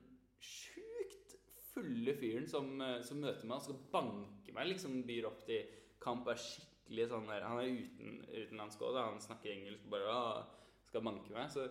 sjukt 0.45 1.35
fulle 1.73 2.14
fyren 2.21 2.47
som, 2.50 2.69
eh, 2.85 3.00
som 3.02 3.23
møter 3.25 3.49
meg 3.49 3.57
og 3.59 3.64
skal 3.66 3.81
banke 3.95 4.52
meg. 4.54 4.69
Liksom 4.75 5.00
byr 5.09 5.31
opp 5.31 5.40
til 5.49 5.64
kamp. 6.04 6.28
Er 6.28 6.38
skikkelig 6.38 7.09
sånn 7.11 7.26
der 7.31 7.47
Han 7.49 7.59
er 7.62 7.73
uten, 7.73 8.21
utenlandsk 8.28 8.85
òg. 8.85 9.00
Han 9.00 9.21
snakker 9.25 9.50
engelsk 9.54 9.88
bare 9.90 10.12
«Åh, 10.12 10.45
skal 10.87 11.02
banke 11.02 11.33
meg. 11.33 11.49
Så 11.50 11.64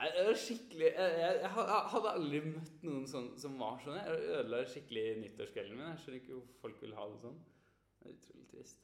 jeg, 0.00 0.32
skikkelig, 0.36 0.88
jeg, 0.96 1.12
jeg, 1.20 1.36
jeg 1.42 1.50
hadde 1.92 2.10
aldri 2.18 2.40
møtt 2.44 2.82
noen 2.84 3.06
sånn, 3.08 3.30
som 3.40 3.54
var 3.60 3.78
sånn. 3.84 3.96
Jeg 4.00 4.26
ødela 4.40 4.64
skikkelig 4.68 5.04
nyttårskvelden 5.22 5.76
min. 5.78 5.86
Jeg 5.92 6.02
skjønner 6.02 6.20
ikke 6.20 6.34
hvorfor 6.34 6.58
folk 6.64 6.82
vil 6.82 6.96
ha 6.98 7.06
det 7.12 7.20
sånn. 7.22 7.38
Det 8.00 8.10
er 8.10 8.18
utrolig 8.18 8.48
trist. 8.50 8.82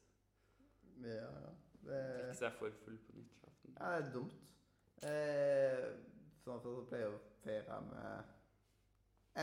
Ja, 1.03 1.27
ja. 1.43 1.51
Det, 1.83 2.01
Ikke 2.19 2.39
seg 2.39 2.59
for 2.59 2.77
full 2.85 2.99
på 3.05 3.17
nyttårsaften. 3.17 3.75
ja, 3.79 3.89
det 3.91 3.97
er 3.99 4.11
dumt. 4.13 4.37
Eh, 5.03 5.87
sånn 6.43 6.55
at 6.55 6.63
så 6.63 6.75
pleier 6.87 7.09
jeg 7.09 7.15
å 7.15 7.23
feire 7.43 7.81
med 7.89 8.31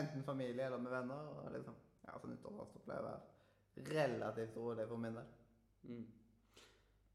enten 0.01 0.25
familie 0.25 0.67
eller 0.67 0.81
med 0.81 0.95
venner. 0.95 1.29
Og 1.35 1.53
liksom, 1.57 1.77
ja, 2.07 2.17
så 2.17 2.31
nyttårsaften 2.31 2.87
pleier 2.87 3.05
å 3.05 3.11
være 3.11 3.91
relativt 3.91 4.57
rolig 4.57 4.89
for 4.89 5.03
min 5.03 5.21
del. 5.21 5.37
Mm. 5.91 6.09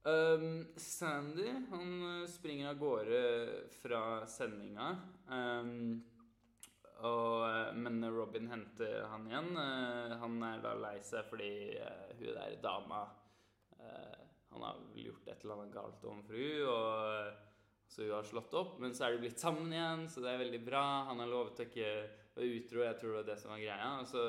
Um, 0.05 0.67
Sandy 0.77 1.47
han 1.71 1.93
uh, 2.03 2.27
springer 2.29 2.69
av 2.69 2.77
gårde 2.77 3.21
fra 3.81 4.01
sendinga. 4.29 4.91
Um, 5.25 6.03
og, 7.01 7.41
uh, 7.41 7.71
men 7.73 8.05
Robin 8.13 8.51
henter 8.51 9.07
han 9.09 9.25
igjen. 9.25 9.49
Uh, 9.57 10.13
han 10.21 10.37
er 10.45 10.61
da 10.61 10.75
lei 10.77 10.99
seg 11.05 11.25
fordi 11.31 11.49
uh, 11.81 12.13
hun 12.19 12.37
der 12.37 12.59
dama 12.61 13.01
uh, 13.81 14.24
Han 14.55 14.63
har 14.63 14.77
vel 14.79 15.09
gjort 15.09 15.27
et 15.27 15.43
eller 15.43 15.59
annet 15.59 15.75
galt 15.75 16.05
overfor 16.07 16.29
fru, 16.31 16.47
og 16.71 17.43
Så 17.87 18.01
hun 18.01 18.15
har 18.15 18.25
slått 18.25 18.53
opp, 18.57 18.79
men 18.81 18.95
så 18.97 19.05
er 19.05 19.13
de 19.13 19.19
blitt 19.21 19.39
sammen 19.39 19.69
igjen, 19.71 20.07
så 20.09 20.23
det 20.23 20.31
er 20.31 20.39
veldig 20.41 20.59
bra. 20.65 20.83
Han 21.11 21.19
har 21.21 21.29
lovet 21.29 21.59
å 21.61 21.65
ikke 21.67 21.89
være 22.35 22.47
utro, 22.57 22.81
jeg 22.81 22.97
tror 22.99 23.11
det 23.11 23.19
var 23.19 23.27
det 23.29 23.35
som 23.39 23.51
var 23.53 23.61
greia. 23.61 23.89
Og 24.01 24.07
så 24.09 24.23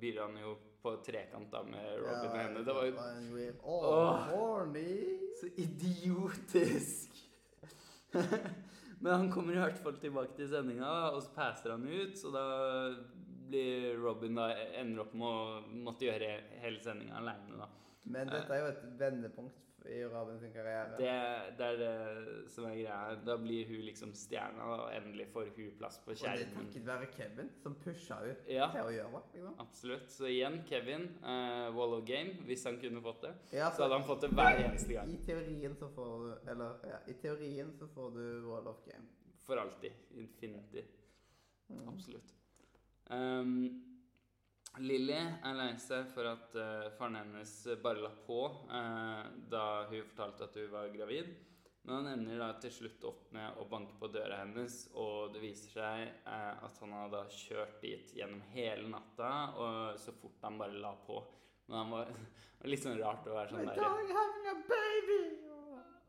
byr 0.00 0.20
han 0.22 0.36
jo 0.40 0.52
på 0.80 0.92
trekant 1.04 1.50
da 1.52 1.62
med 1.66 1.88
Robin 2.00 2.30
og 2.30 2.38
henne. 2.38 2.62
Det 2.64 2.76
var 2.76 2.86
jo 2.86 2.94
Åh, 3.66 4.30
så 5.40 5.50
idiotisk. 5.64 7.18
Men 9.02 9.12
han 9.12 9.30
kommer 9.32 9.56
i 9.56 9.60
hvert 9.60 9.80
fall 9.80 9.96
tilbake 10.00 10.36
til 10.36 10.48
sendinga, 10.50 10.92
og 11.14 11.22
så 11.24 11.34
passer 11.34 11.74
han 11.74 11.86
ut. 11.88 12.18
Så 12.20 12.32
da 12.34 12.44
blir 13.50 13.96
Robin 14.00 14.36
da 14.38 14.50
ender 14.80 15.04
opp 15.04 15.14
med 15.16 15.26
å 15.26 15.80
måtte 15.88 16.06
gjøre 16.06 16.30
hele 16.62 16.82
sendinga 16.84 17.18
aleine, 17.20 17.58
da. 17.58 17.68
Men 18.10 18.30
dette 18.32 18.54
er 18.54 18.62
jo 18.62 18.70
et 18.70 18.84
vendepunkt 19.00 19.69
i 19.88 20.02
Robin 20.04 20.38
sin 20.40 20.52
karriere. 20.52 20.96
Det, 20.98 21.12
det 21.58 21.66
er 21.66 21.76
det 21.80 22.50
som 22.50 22.64
er 22.68 22.74
greia. 22.76 23.14
Da 23.26 23.36
blir 23.40 23.66
hun 23.70 23.80
liksom 23.86 24.12
stjerna, 24.14 24.62
og 24.74 24.90
endelig 24.94 25.26
får 25.32 25.48
hun 25.56 25.70
plass 25.78 25.98
på 26.04 26.10
Og 26.10 26.16
det 26.16 26.26
er 26.28 26.36
skjermen. 26.42 26.66
takket 26.66 26.86
være 26.86 27.06
Kevin 27.16 27.50
som 27.62 27.74
pusha 27.84 28.18
hun 28.24 28.36
Ja. 28.48 28.70
til 28.72 28.80
å 28.80 28.90
gjøre 28.92 29.12
det. 29.12 29.22
Liksom. 29.34 29.54
Absolutt. 29.64 30.10
Så 30.10 30.26
igjen, 30.30 30.60
Kevin, 30.68 31.08
uh, 31.22 31.70
Wall 31.76 31.94
of 32.00 32.04
Game, 32.06 32.36
hvis 32.46 32.64
han 32.64 32.78
kunne 32.80 33.02
fått 33.02 33.22
det, 33.22 33.34
Ja, 33.52 33.70
så 33.70 33.82
hadde 33.86 33.98
han 34.00 34.04
fått 34.08 34.20
det 34.26 34.30
hver 34.36 34.60
eneste 34.64 34.92
gang. 34.92 35.10
I 35.12 35.20
teorien 35.26 35.74
så 35.76 35.88
får 35.94 36.10
du 36.26 36.50
Eller 36.50 36.78
ja, 36.84 36.98
i 37.08 37.12
teorien 37.14 37.72
så 37.78 37.86
får 37.94 38.10
du 38.14 38.24
Wall 38.48 38.66
of 38.68 38.84
Game. 38.86 39.06
For 39.46 39.56
alltid. 39.56 39.92
Infinity. 40.14 40.82
Mm. 41.70 41.88
Absolutt. 41.88 42.34
Um, 43.10 43.89
Lilly 44.78 45.18
er 45.18 45.56
lei 45.58 45.72
seg 45.82 46.06
for 46.14 46.28
at 46.30 46.54
uh, 46.54 46.90
faren 46.94 47.18
hennes 47.18 47.52
bare 47.82 48.04
la 48.04 48.10
på 48.26 48.42
uh, 48.70 49.24
da 49.50 49.64
hun 49.90 50.04
fortalte 50.12 50.46
at 50.46 50.58
hun 50.60 50.70
var 50.72 50.92
gravid. 50.94 51.32
Men 51.82 51.94
han 51.96 52.08
ender 52.12 52.38
da 52.38 52.50
til 52.60 52.72
slutt 52.74 53.04
opp 53.08 53.30
med 53.34 53.58
å 53.58 53.66
banke 53.68 53.96
på 53.98 54.10
døra 54.12 54.42
hennes, 54.42 54.82
og 54.94 55.32
det 55.34 55.42
viser 55.42 55.74
seg 55.74 56.04
uh, 56.26 56.66
at 56.66 56.80
han 56.84 56.94
har 56.94 57.10
da 57.12 57.24
kjørt 57.34 57.80
dit 57.82 58.12
gjennom 58.14 58.42
hele 58.52 58.90
natta, 58.92 59.30
og 59.56 60.00
så 60.00 60.14
fort 60.14 60.44
han 60.46 60.60
bare 60.60 60.78
la 60.82 60.92
på. 61.06 61.18
Men 61.70 61.78
han 61.82 61.94
var, 61.96 62.12
det 62.58 62.62
var 62.62 62.74
litt 62.74 62.84
sånn 62.84 63.00
rart 63.00 63.26
å 63.26 63.38
være 63.38 63.54
sånn 63.54 63.72
der 63.72 63.80
darling 63.80 64.12
having 64.16 64.52
a 64.52 64.58
baby! 64.70 65.22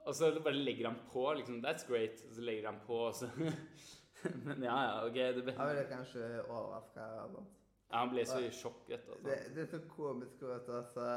Og 0.02 0.16
så 0.18 0.32
bare 0.42 0.58
legger 0.58 0.90
han 0.90 1.02
på, 1.12 1.26
liksom. 1.38 1.60
That's 1.62 1.86
great. 1.88 2.24
Og 2.28 2.34
så 2.34 2.46
legger 2.46 2.72
han 2.72 2.80
på, 2.88 3.02
og 3.10 3.18
så 3.18 3.30
Men 4.46 4.64
ja, 4.66 4.78
ja, 4.86 4.96
OK. 5.06 5.18
Det, 5.18 5.44
ble... 5.46 5.54
Jeg 5.54 5.70
ville 5.72 5.90
kanskje 5.90 6.30
overraska 6.44 7.08
noen. 7.34 7.50
Ja, 7.92 7.98
han 8.00 8.12
ble 8.14 8.24
så 8.24 8.38
i 8.40 8.52
sjokk, 8.56 8.86
etter. 8.88 9.18
Det, 9.20 9.34
Altså. 9.36 9.54
det 9.56 9.64
er 9.64 9.70
så 9.74 9.80
komisk 9.92 10.38
ut 10.40 10.70
å 10.72 10.78
altså. 10.78 11.08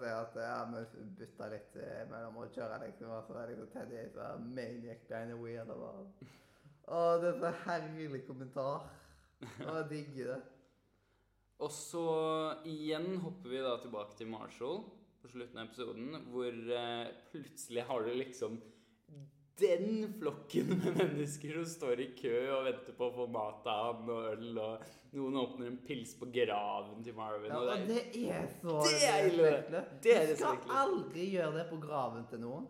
Si 0.00 0.08
at 0.10 0.38
ja, 0.42 0.56
vi 0.72 1.04
bytta 1.20 1.50
litt 1.52 1.76
eh, 1.78 2.00
mellom 2.10 2.40
å 2.42 2.48
kjøre, 2.56 2.80
liksom. 2.82 3.12
Og 3.14 3.28
så 3.28 3.36
er 3.38 3.52
liksom 3.52 3.70
Teddy 3.76 4.00
så 4.16 4.24
er 4.26 4.42
maniac 4.56 5.14
of 5.20 5.44
weird. 5.44 5.70
Og 5.70 5.84
bare. 5.84 6.32
Å, 6.84 7.04
det 7.22 7.30
er 7.30 7.38
så 7.38 7.52
herlig 7.68 8.24
kommentar. 8.26 8.90
Jeg 9.44 9.86
digger 9.92 10.34
det. 10.34 10.42
Og 11.62 11.70
så 11.70 12.04
igjen 12.66 13.20
hopper 13.22 13.52
vi 13.52 13.62
da 13.62 13.76
tilbake 13.78 14.18
til 14.18 14.32
Marshall 14.32 14.82
på 15.22 15.30
slutten 15.30 15.60
av 15.60 15.68
episoden, 15.68 16.16
hvor 16.32 16.50
uh, 16.50 17.12
plutselig 17.30 17.84
har 17.88 18.04
du 18.04 18.10
liksom 18.18 18.58
den 19.60 20.12
flokken 20.18 20.70
med 20.80 20.96
mennesker 20.98 21.58
som 21.60 21.66
står 21.70 22.00
i 22.02 22.06
kø 22.18 22.34
og 22.56 22.64
venter 22.66 22.96
på 22.98 23.06
å 23.06 23.14
få 23.14 23.26
mat 23.30 23.66
av 23.70 23.82
han 23.86 24.08
og 24.10 24.30
øl, 24.32 24.58
og 24.58 24.86
noen 25.14 25.36
åpner 25.44 25.68
en 25.70 25.76
pils 25.86 26.14
på 26.18 26.26
graven 26.34 27.04
til 27.06 27.14
Marvin. 27.14 27.52
Ja, 27.52 27.60
og 27.62 27.84
det, 27.88 28.00
det 28.14 28.24
er 28.34 28.48
så 28.56 28.78
respektløst. 28.82 29.92
Det 30.02 30.16
Du 30.32 30.34
skal 30.40 30.74
aldri 30.82 31.28
gjøre 31.36 31.52
det 31.60 31.66
på 31.70 31.78
graven 31.84 32.26
til 32.32 32.42
noen. 32.42 32.66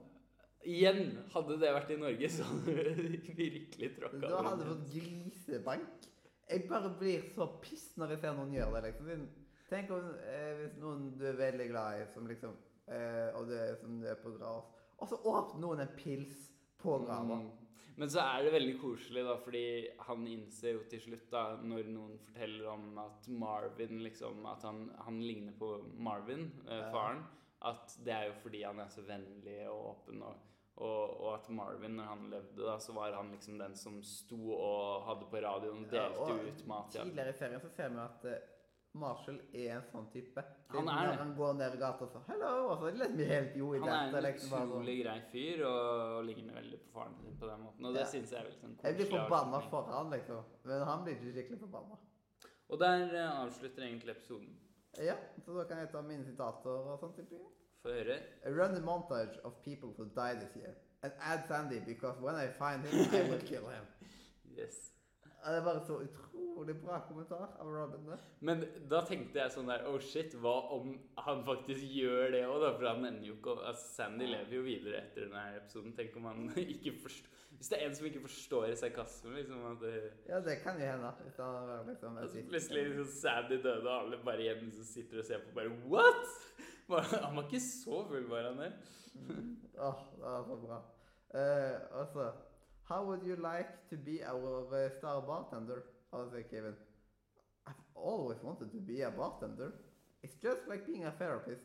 igjen, 0.65 1.01
hadde 1.33 1.59
det 1.61 1.73
vært 1.77 1.91
i 1.93 2.01
Norge, 2.01 2.29
så 2.33 2.45
hadde 2.51 2.75
du 2.99 3.33
virkelig 3.37 3.91
tråkka 3.99 4.21
Da 4.29 4.43
hadde 4.49 4.65
du 4.65 4.69
fått 4.75 4.87
grisebank. 4.93 6.11
Jeg 6.51 6.67
bare 6.69 6.93
blir 7.01 7.25
så 7.33 7.49
piss 7.65 7.91
når 7.97 8.15
jeg 8.15 8.21
ser 8.27 8.37
noen 8.37 8.53
gjøre 8.53 8.81
det, 8.85 8.93
liksom. 8.93 9.27
Tenk 9.71 9.93
om 9.97 10.11
eh, 10.21 10.51
hvis 10.61 10.75
noen 10.81 11.07
du 11.17 11.25
er 11.31 11.39
veldig 11.41 11.69
glad 11.71 12.03
i, 12.03 12.09
som 12.13 12.27
liksom 12.29 12.53
eh, 12.93 13.31
Og 13.39 13.49
du 13.49 13.55
er 13.57 13.73
som 13.81 13.95
du 14.01 14.05
er 14.07 14.19
på 14.21 14.35
grav, 14.37 14.67
og 15.01 15.09
så 15.09 15.17
åpner 15.17 15.63
noen 15.65 15.81
en 15.87 15.95
pils 15.97 16.51
på 16.85 16.99
drama. 17.03 17.41
Mm. 17.43 17.53
Men 17.97 18.11
så 18.11 18.25
er 18.25 18.43
det 18.43 18.55
veldig 18.55 18.75
koselig, 18.81 19.23
da, 19.23 19.37
fordi 19.39 19.67
han 20.09 20.25
innser 20.27 20.75
jo 20.75 20.87
til 20.91 21.03
slutt, 21.05 21.29
da, 21.31 21.45
når 21.63 21.91
noen 21.95 22.17
forteller 22.27 22.71
om 22.73 22.89
at 23.05 23.29
Marvin 23.31 24.01
liksom 24.03 24.43
At 24.51 24.67
han, 24.67 24.89
han 25.07 25.21
ligner 25.23 25.55
på 25.59 25.77
Marvin, 25.95 26.49
eh, 26.67 26.89
faren. 26.95 27.23
At 27.65 27.95
det 28.05 28.13
er 28.13 28.27
jo 28.29 28.41
fordi 28.43 28.65
han 28.67 28.83
er 28.83 28.91
så 28.93 29.05
vennlig 29.07 29.61
og 29.71 29.87
åpen, 29.93 30.25
og, 30.27 30.51
og, 30.75 31.15
og 31.23 31.29
at 31.37 31.47
Marvin, 31.55 31.95
når 32.01 32.11
han 32.11 32.27
levde, 32.33 32.59
da, 32.67 32.75
så 32.83 32.97
var 32.97 33.15
han 33.15 33.31
liksom 33.33 33.63
den 33.63 33.79
som 33.79 34.03
sto 34.05 34.41
og 34.57 35.07
hadde 35.07 35.31
på 35.31 35.45
radioen 35.47 35.87
og 35.87 35.95
Ja, 35.95 36.09
og 36.19 36.43
ut 36.43 36.67
mat. 36.67 36.99
Ja. 36.99 37.07
Tidligere 37.07 37.37
i 37.37 37.39
ferien 37.39 37.63
så 37.63 37.71
ser 37.73 37.95
vi 37.95 38.03
at 38.03 38.29
eh, 38.33 38.51
Marshall 38.95 39.41
er 39.53 39.71
en 39.77 39.87
sånn 39.91 40.07
type. 40.13 40.43
Så 40.71 40.79
Han 40.79 40.89
er 40.89 41.17
han 41.19 41.33
går 41.37 41.55
ned 41.59 41.75
i 41.75 41.79
gata 41.81 42.05
og 42.05 42.11
så 42.13 42.21
'hello', 42.29 42.71
og 42.71 42.79
så 42.79 42.91
det 43.17 43.27
helt 43.27 43.57
jo 43.57 43.73
i 43.75 43.79
Han 43.79 43.89
er 43.89 44.17
en 44.17 44.25
liksom 44.25 44.51
sånn. 44.51 44.69
utrolig 44.71 45.03
grei 45.03 45.21
fyr 45.33 45.65
og, 45.67 46.25
ligner 46.25 46.55
veldig 46.55 46.79
på 46.81 46.91
faren 46.93 47.17
sin 47.21 47.37
på 47.39 47.47
den 47.47 47.61
måten. 47.65 47.85
Og 47.87 47.95
det 47.95 48.01
Ja. 48.01 48.07
synes 48.07 48.31
jeg 48.31 48.41
er 48.41 48.45
veldig 48.45 48.61
sånn 48.61 48.77
Jeg 48.85 48.95
blir 48.97 49.11
forbanna 49.11 49.61
for 49.71 49.83
han, 49.83 50.11
liksom. 50.11 50.45
Men 50.65 50.83
han 50.83 51.05
blir 51.05 51.15
ikke 51.17 51.33
skikkelig 51.33 51.61
forbanna. 51.61 51.97
Og 52.71 52.79
der 52.79 53.03
uh, 53.13 53.45
avslutter 53.47 53.83
egentlig 53.83 54.11
episoden. 54.11 54.57
Ja, 55.03 55.17
så 55.45 55.53
da 55.59 55.65
kan 55.65 55.79
jeg 55.79 55.91
ta 55.91 56.01
mine 56.01 56.25
sitater 56.25 56.71
og 56.71 57.01
sånt. 57.01 57.17
type. 57.17 57.35
Få 57.83 57.89
høre. 57.93 58.19
A 58.45 58.51
running 58.51 58.85
montage 58.85 59.39
of 59.45 59.53
people 59.63 59.91
who 59.99 60.05
died 60.05 60.41
this 60.41 60.57
year. 60.57 60.75
And 61.03 61.13
add 61.21 61.47
Sandy, 61.49 61.81
because 61.81 62.19
when 62.21 62.35
I 62.37 62.49
find 62.49 62.87
him, 62.87 62.95
I 63.13 63.31
will 63.31 63.41
kill 63.47 63.67
him. 63.69 63.85
Yes. 64.57 64.94
Det 65.45 65.59
er 65.59 65.65
bare 65.65 65.81
så 65.85 65.99
utrolig 66.01 66.75
bra 66.81 66.99
kommentar 67.05 67.51
av 67.61 67.69
Robin. 67.69 68.07
det. 68.09 68.17
Men 68.41 68.63
da 68.89 69.03
tenkte 69.05 69.43
jeg 69.43 69.53
sånn 69.53 69.69
der 69.69 69.85
Oh 69.91 69.99
shit, 70.01 70.33
hva 70.41 70.55
om 70.73 70.95
han 71.27 71.43
faktisk 71.45 71.85
gjør 71.93 72.33
det 72.33 72.41
òg, 72.49 72.57
da? 72.63 72.71
For 72.79 72.89
han 72.89 73.05
ender 73.11 73.29
jo 73.29 73.37
ikke 73.37 73.59
altså, 73.61 73.91
Sandy 73.99 74.31
lever 74.31 74.57
jo 74.57 74.63
videre 74.65 75.03
etter 75.03 75.27
denne 75.27 75.45
episoden. 75.59 75.93
Tenk 75.99 76.17
om 76.17 76.31
han 76.31 76.49
ikke 76.77 76.95
forstår 77.03 77.43
Hvis 77.59 77.71
det 77.71 77.79
er 77.79 77.85
en 77.87 77.99
som 77.99 78.09
ikke 78.09 78.25
forstår 78.25 78.73
sarkasme, 78.81 79.35
liksom 79.37 79.69
at 79.73 79.85
det, 79.85 79.95
Ja, 80.31 80.41
det 80.49 80.57
kan 80.65 80.81
jo 80.81 80.89
hende. 80.95 81.13
Hvis 81.27 81.43
han 81.45 81.71
er 81.77 81.85
liksom 81.91 82.19
altså, 82.25 82.47
Plutselig 82.55 82.89
liksom 82.89 83.13
Sandy 83.19 83.61
døde, 83.61 83.85
og 83.85 83.95
alle 83.99 84.23
bare 84.25 84.49
hjemme 84.49 84.73
som 84.73 84.89
sitter 84.89 85.21
og 85.21 85.29
ser 85.29 85.45
på, 85.45 85.53
bare 85.59 85.77
What?! 85.93 86.41
Han 86.89 87.37
var 87.37 87.45
ikke 87.47 87.61
så 87.65 88.03
full, 88.09 88.27
var 88.29 88.51
han 88.51 88.59
det? 88.61 88.73
Åh, 89.81 90.03
det 90.17 90.25
var 90.25 90.43
så 90.49 90.57
bra. 90.65 90.83
Uh, 91.35 92.01
altså, 92.01 92.33
how 92.89 93.05
would 93.05 93.23
you 93.23 93.37
like 93.37 93.89
to 93.91 93.97
be 93.97 94.23
our 94.25 94.91
star 94.99 95.21
bartender? 95.21 95.83
Og 96.11 96.27
så 96.27 96.31
sier 96.31 96.43
Kevin, 96.43 96.75
I've 97.67 97.85
always 97.97 98.43
wanted 98.43 98.71
to 98.71 98.81
be 98.81 99.03
a 99.03 99.11
bartender. 99.11 99.71
It's 100.23 100.37
just 100.43 100.61
like 100.71 100.87
being 100.87 101.05
a 101.05 101.11
therapist. 101.11 101.63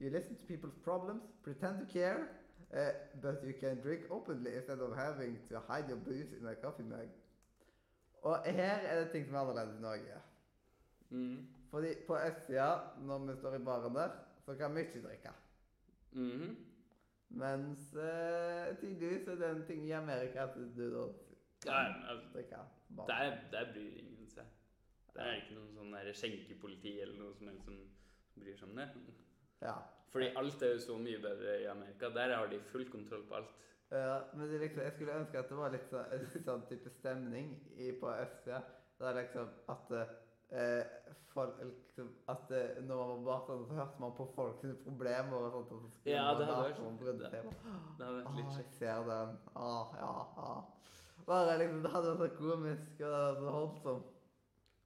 You 0.00 0.10
listen 0.10 0.36
to 0.36 0.46
people's 0.46 0.78
problems, 0.84 1.22
pretend 1.42 1.78
to 1.80 1.86
care, 1.92 2.28
uh, 2.72 2.92
but 3.22 3.36
you 3.44 3.54
can 3.60 3.80
drink 3.82 4.00
openly 4.10 4.56
instead 4.56 4.78
of 4.78 4.96
having 4.96 5.38
to 5.48 5.60
hide 5.68 5.88
your 5.88 5.98
booze 5.98 6.32
in 6.40 6.46
a 6.46 6.54
coffee 6.54 6.82
mug. 6.82 7.08
Og 8.22 8.44
her 8.44 8.78
er 8.90 9.04
det 9.04 9.12
ting 9.12 9.26
som 9.26 9.34
er 9.34 9.40
annerledes 9.40 9.78
i 9.78 9.80
Norge. 9.80 10.18
Mm. 11.10 11.46
Fordi 11.70 11.94
på 12.06 12.16
østsida, 12.28 12.76
når 13.00 13.18
vi 13.18 13.36
står 13.38 13.54
i 13.54 13.58
baren 13.58 13.94
der, 13.94 14.10
så 14.44 14.54
kan 14.54 14.74
vi 14.74 14.80
ikke 14.80 15.02
drikke. 15.02 15.30
Mhm. 16.12 16.56
Mens 17.28 17.90
uh, 17.94 18.76
tydeligvis 18.80 19.28
er 19.28 19.40
det 19.40 19.50
en 19.50 19.66
ting 19.68 19.84
i 19.86 19.92
Amerika 19.92 20.46
at 20.48 20.54
du 20.56 20.84
da 20.94 21.72
altså, 21.72 22.28
drikker. 22.34 22.64
bare. 22.96 23.06
Der, 23.08 23.36
der 23.52 23.72
bryr 23.72 23.98
ingen 24.00 24.30
seg. 24.32 24.44
Det 25.12 25.22
er 25.26 25.40
ikke 25.42 25.58
noen 25.58 25.74
sånn 25.76 26.14
skjenkepoliti 26.14 26.94
eller 27.02 27.18
noe 27.20 27.34
som 27.36 27.50
helst 27.50 27.68
som 27.68 27.78
bryr 28.38 28.56
seg 28.56 28.68
om 28.70 28.80
det. 28.80 28.88
Ja. 29.60 29.76
Fordi 30.08 30.30
alt 30.40 30.62
er 30.62 30.72
jo 30.72 30.80
så 30.80 30.96
mye 30.98 31.20
bedre 31.20 31.58
i 31.60 31.66
Amerika. 31.68 32.08
Der 32.14 32.36
har 32.36 32.46
de 32.48 32.60
full 32.72 32.86
kontroll 32.90 33.26
på 33.28 33.40
alt. 33.40 33.56
Ja, 33.90 34.20
men 34.34 34.50
liksom, 34.60 34.82
jeg 34.82 34.92
skulle 34.92 35.16
ønske 35.16 35.38
at 35.38 35.48
det 35.48 35.56
var 35.56 35.72
litt 35.72 35.92
sånn, 35.92 36.44
sånn 36.48 36.64
type 36.68 36.92
stemning 36.92 37.52
i, 37.76 37.90
på 38.00 38.10
østsida. 38.12 38.62
Der 38.98 39.20
liksom 39.20 39.52
at 39.72 39.92
eh, 40.50 40.84
folk, 41.34 41.54
liksom, 41.62 42.08
at 42.28 42.50
eh, 42.50 42.82
når 42.82 42.96
man 42.96 43.24
var 43.24 43.40
barn, 43.48 43.66
så 43.68 43.74
hørte 43.74 44.00
man 44.00 44.12
på 44.16 44.26
folks 44.34 44.64
problemer 44.84 45.36
og 45.36 45.52
sånt. 45.52 45.72
Og 45.72 45.80
så 45.82 45.90
skulle 45.90 46.14
Ja, 46.16 46.24
man 46.32 46.40
det 46.40 46.46
hadde 46.46 46.64
vært- 46.64 46.76
sånn. 46.76 46.98
det-. 46.98 47.30
Det 47.98 48.06
hadde 48.06 48.24
vært 48.24 48.36
litt 48.36 48.46
jeg 48.46 48.56
kjekt. 48.56 48.74
ser 48.78 49.04
den. 49.04 49.38
Ah, 49.56 49.86
ja, 49.96 50.12
ah. 50.36 50.62
Bare 51.26 51.58
liksom, 51.58 51.82
Det 51.82 51.90
hadde 51.92 52.16
vært 52.18 52.36
så 52.36 52.36
komisk 52.38 53.00
og 53.00 53.10
det 53.10 53.18
hadde 53.18 53.34
vært 53.34 53.44
så 53.44 53.50
holdsomt. 53.58 54.14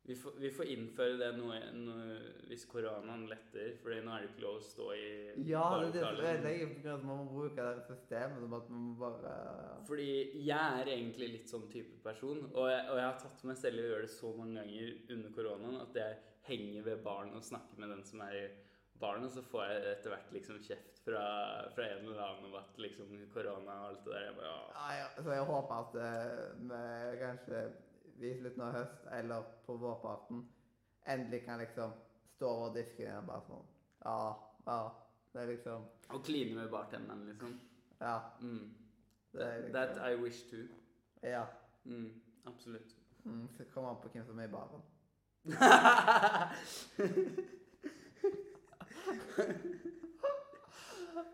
Vi 0.05 0.17
får, 0.19 0.33
vi 0.43 0.49
får 0.51 0.67
innføre 0.75 1.15
det 1.21 1.29
nå, 1.37 1.53
noe, 1.79 2.15
hvis 2.51 2.65
koronaen 2.67 3.29
letter, 3.31 3.77
Fordi 3.85 4.01
nå 4.03 4.11
er 4.17 4.25
det 4.25 4.31
ikke 4.33 4.43
lov 4.43 4.57
å 4.59 4.65
stå 4.67 4.87
i 4.97 5.05
Ja, 5.47 5.63
det 5.79 5.87
er 5.87 5.93
det 5.95 6.03
barlokaler. 6.03 6.41
ødelegger. 6.41 6.73
på 6.75 6.95
at 6.97 7.05
Man 7.07 7.21
må 7.21 7.27
bruke 7.31 7.67
det 7.69 7.85
systemet 7.87 8.43
som 8.43 8.57
at 8.59 8.73
man 8.73 8.83
må 8.89 8.97
bare 8.99 9.37
Fordi 9.87 10.09
jeg 10.43 10.81
er 10.83 10.91
egentlig 10.97 11.29
litt 11.37 11.55
sånn 11.55 11.69
type 11.71 12.03
person, 12.03 12.43
og 12.51 12.67
jeg, 12.73 12.83
og 12.91 12.99
jeg 12.99 13.07
har 13.07 13.23
tatt 13.23 13.45
meg 13.47 13.61
selv 13.63 13.79
i 13.79 13.85
å 13.87 13.93
gjøre 13.93 14.09
det 14.09 14.15
så 14.17 14.33
mange 14.41 14.59
ganger 14.59 15.15
under 15.15 15.37
koronaen 15.39 15.79
at 15.85 16.01
jeg 16.03 16.19
henger 16.51 16.83
ved 16.91 17.05
baren 17.07 17.37
og 17.39 17.47
snakker 17.47 17.79
med 17.79 17.95
den 17.95 18.03
som 18.03 18.21
er 18.27 18.35
i 18.41 18.45
barn, 18.99 19.23
og 19.27 19.31
så 19.35 19.43
får 19.47 19.65
jeg 19.71 19.87
etter 19.93 20.13
hvert 20.17 20.35
liksom 20.35 20.59
kjeft 20.63 20.99
fra, 21.07 21.23
fra 21.75 21.87
en 21.87 22.03
eller 22.07 22.19
annen 22.23 22.51
om 22.51 22.59
at 22.59 22.77
liksom 22.83 23.15
korona 23.35 23.79
og 23.85 23.89
alt 23.93 24.05
det 24.07 24.13
der. 24.17 24.27
Jeg 24.29 24.37
bare, 24.39 24.51
ja. 24.51 24.67
Ja, 24.75 24.99
ja, 24.99 25.09
så 25.23 25.33
jeg 25.35 25.47
håper 25.49 25.75
at 25.79 25.97
eh, 26.03 26.45
vi 26.67 26.83
kanskje 27.23 27.63
i 28.25 28.39
slutten 28.39 28.63
av 28.63 28.73
høst 28.77 29.07
eller 29.19 29.43
på 29.67 29.77
vårparten 29.77 30.45
endelig 31.05 31.45
kan 31.45 31.59
liksom 31.59 31.91
stå 32.37 32.49
over 32.49 32.75
disken 32.75 33.07
igjen 33.07 33.23
og 33.23 33.27
bare 33.27 33.43
sånn 33.49 33.67
Ja, 34.05 34.37
ja. 34.67 34.91
Det 35.33 35.41
er 35.41 35.47
liksom 35.49 35.85
Og 36.13 36.25
kline 36.27 36.55
med 36.55 36.71
bartenderen, 36.71 37.27
liksom. 37.27 37.61
Ja. 38.01 38.21
Mm. 38.41 38.75
Det 39.33 39.63
liksom, 39.63 39.73
That 39.73 40.13
I 40.13 40.15
wish 40.23 40.51
to. 40.51 40.57
Ja. 41.23 41.47
Mm, 41.85 42.23
absolutt. 42.45 42.97
Mm, 43.25 43.49
så 43.57 43.65
kommer 43.75 43.91
an 43.91 43.97
på 44.03 44.09
hvem 44.09 44.27
som 44.27 44.39
er 44.39 44.45
i 44.45 44.49
baren. 44.53 44.83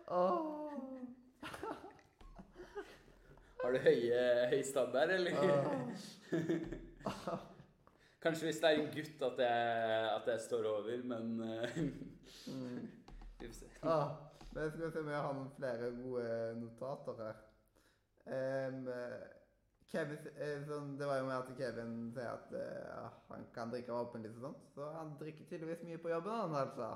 Åh. 0.09 0.73
Har 3.63 3.75
du 3.75 3.79
høye, 3.83 4.21
høy 4.53 4.61
standard, 4.67 5.11
eller? 5.11 5.33
Kanskje 8.23 8.49
hvis 8.49 8.61
det 8.63 8.71
er 8.71 8.81
en 8.81 8.93
gutt 8.95 9.25
at 9.29 9.43
jeg, 9.43 10.07
at 10.13 10.31
jeg 10.33 10.45
står 10.47 10.71
over, 10.71 11.03
men 11.11 11.35
eh, 11.47 11.83
Mm. 12.49 12.89
Vi 13.41 13.47
får 13.47 13.55
se. 13.55 13.67
Ah, 13.83 14.09
men 14.51 14.71
skal 14.71 14.85
vi 14.87 14.91
se 14.93 15.01
om 15.01 15.09
jeg 15.09 15.25
har 15.25 15.35
noen 15.37 15.51
flere 15.57 15.91
gode 15.97 16.31
notater 16.61 17.21
her. 17.23 17.43
Eh, 18.37 18.79
Kevin, 19.89 20.27
eh, 20.37 20.59
sånn, 20.69 20.97
det 21.01 21.07
var 21.09 21.21
jo 21.21 21.29
med 21.29 21.37
at 21.39 21.53
Kevin 21.57 21.93
sier 22.13 22.29
at 22.29 22.51
uh, 22.53 23.07
han 23.31 23.47
kan 23.55 23.71
drikke 23.73 23.95
åpenlig 23.97 24.35
og 24.35 24.43
sånt, 24.43 24.67
så 24.75 24.91
han 24.99 25.15
drikker 25.21 25.47
tydeligvis 25.49 25.87
mye 25.87 26.01
på 26.03 26.11
jobben, 26.13 26.35
han 26.43 26.57
altså. 26.61 26.91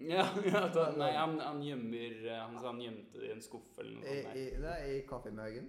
Ja, 0.00 0.24
ja 0.52 0.62
da, 0.72 0.86
nei, 0.96 1.10
han, 1.12 1.36
han 1.42 1.60
gjemmer 1.60 2.14
Han 2.30 2.54
sa 2.56 2.70
han 2.70 2.80
gjemte 2.80 3.20
det 3.20 3.28
i 3.28 3.34
en 3.34 3.42
skuff 3.44 3.76
eller 3.82 3.98
noe 3.98 4.06
I, 4.06 4.22
sånt. 4.22 4.38
i, 4.38 4.44
i, 4.46 4.70
er 4.70 4.94
i 4.94 5.02
kaffemøgen. 5.10 5.68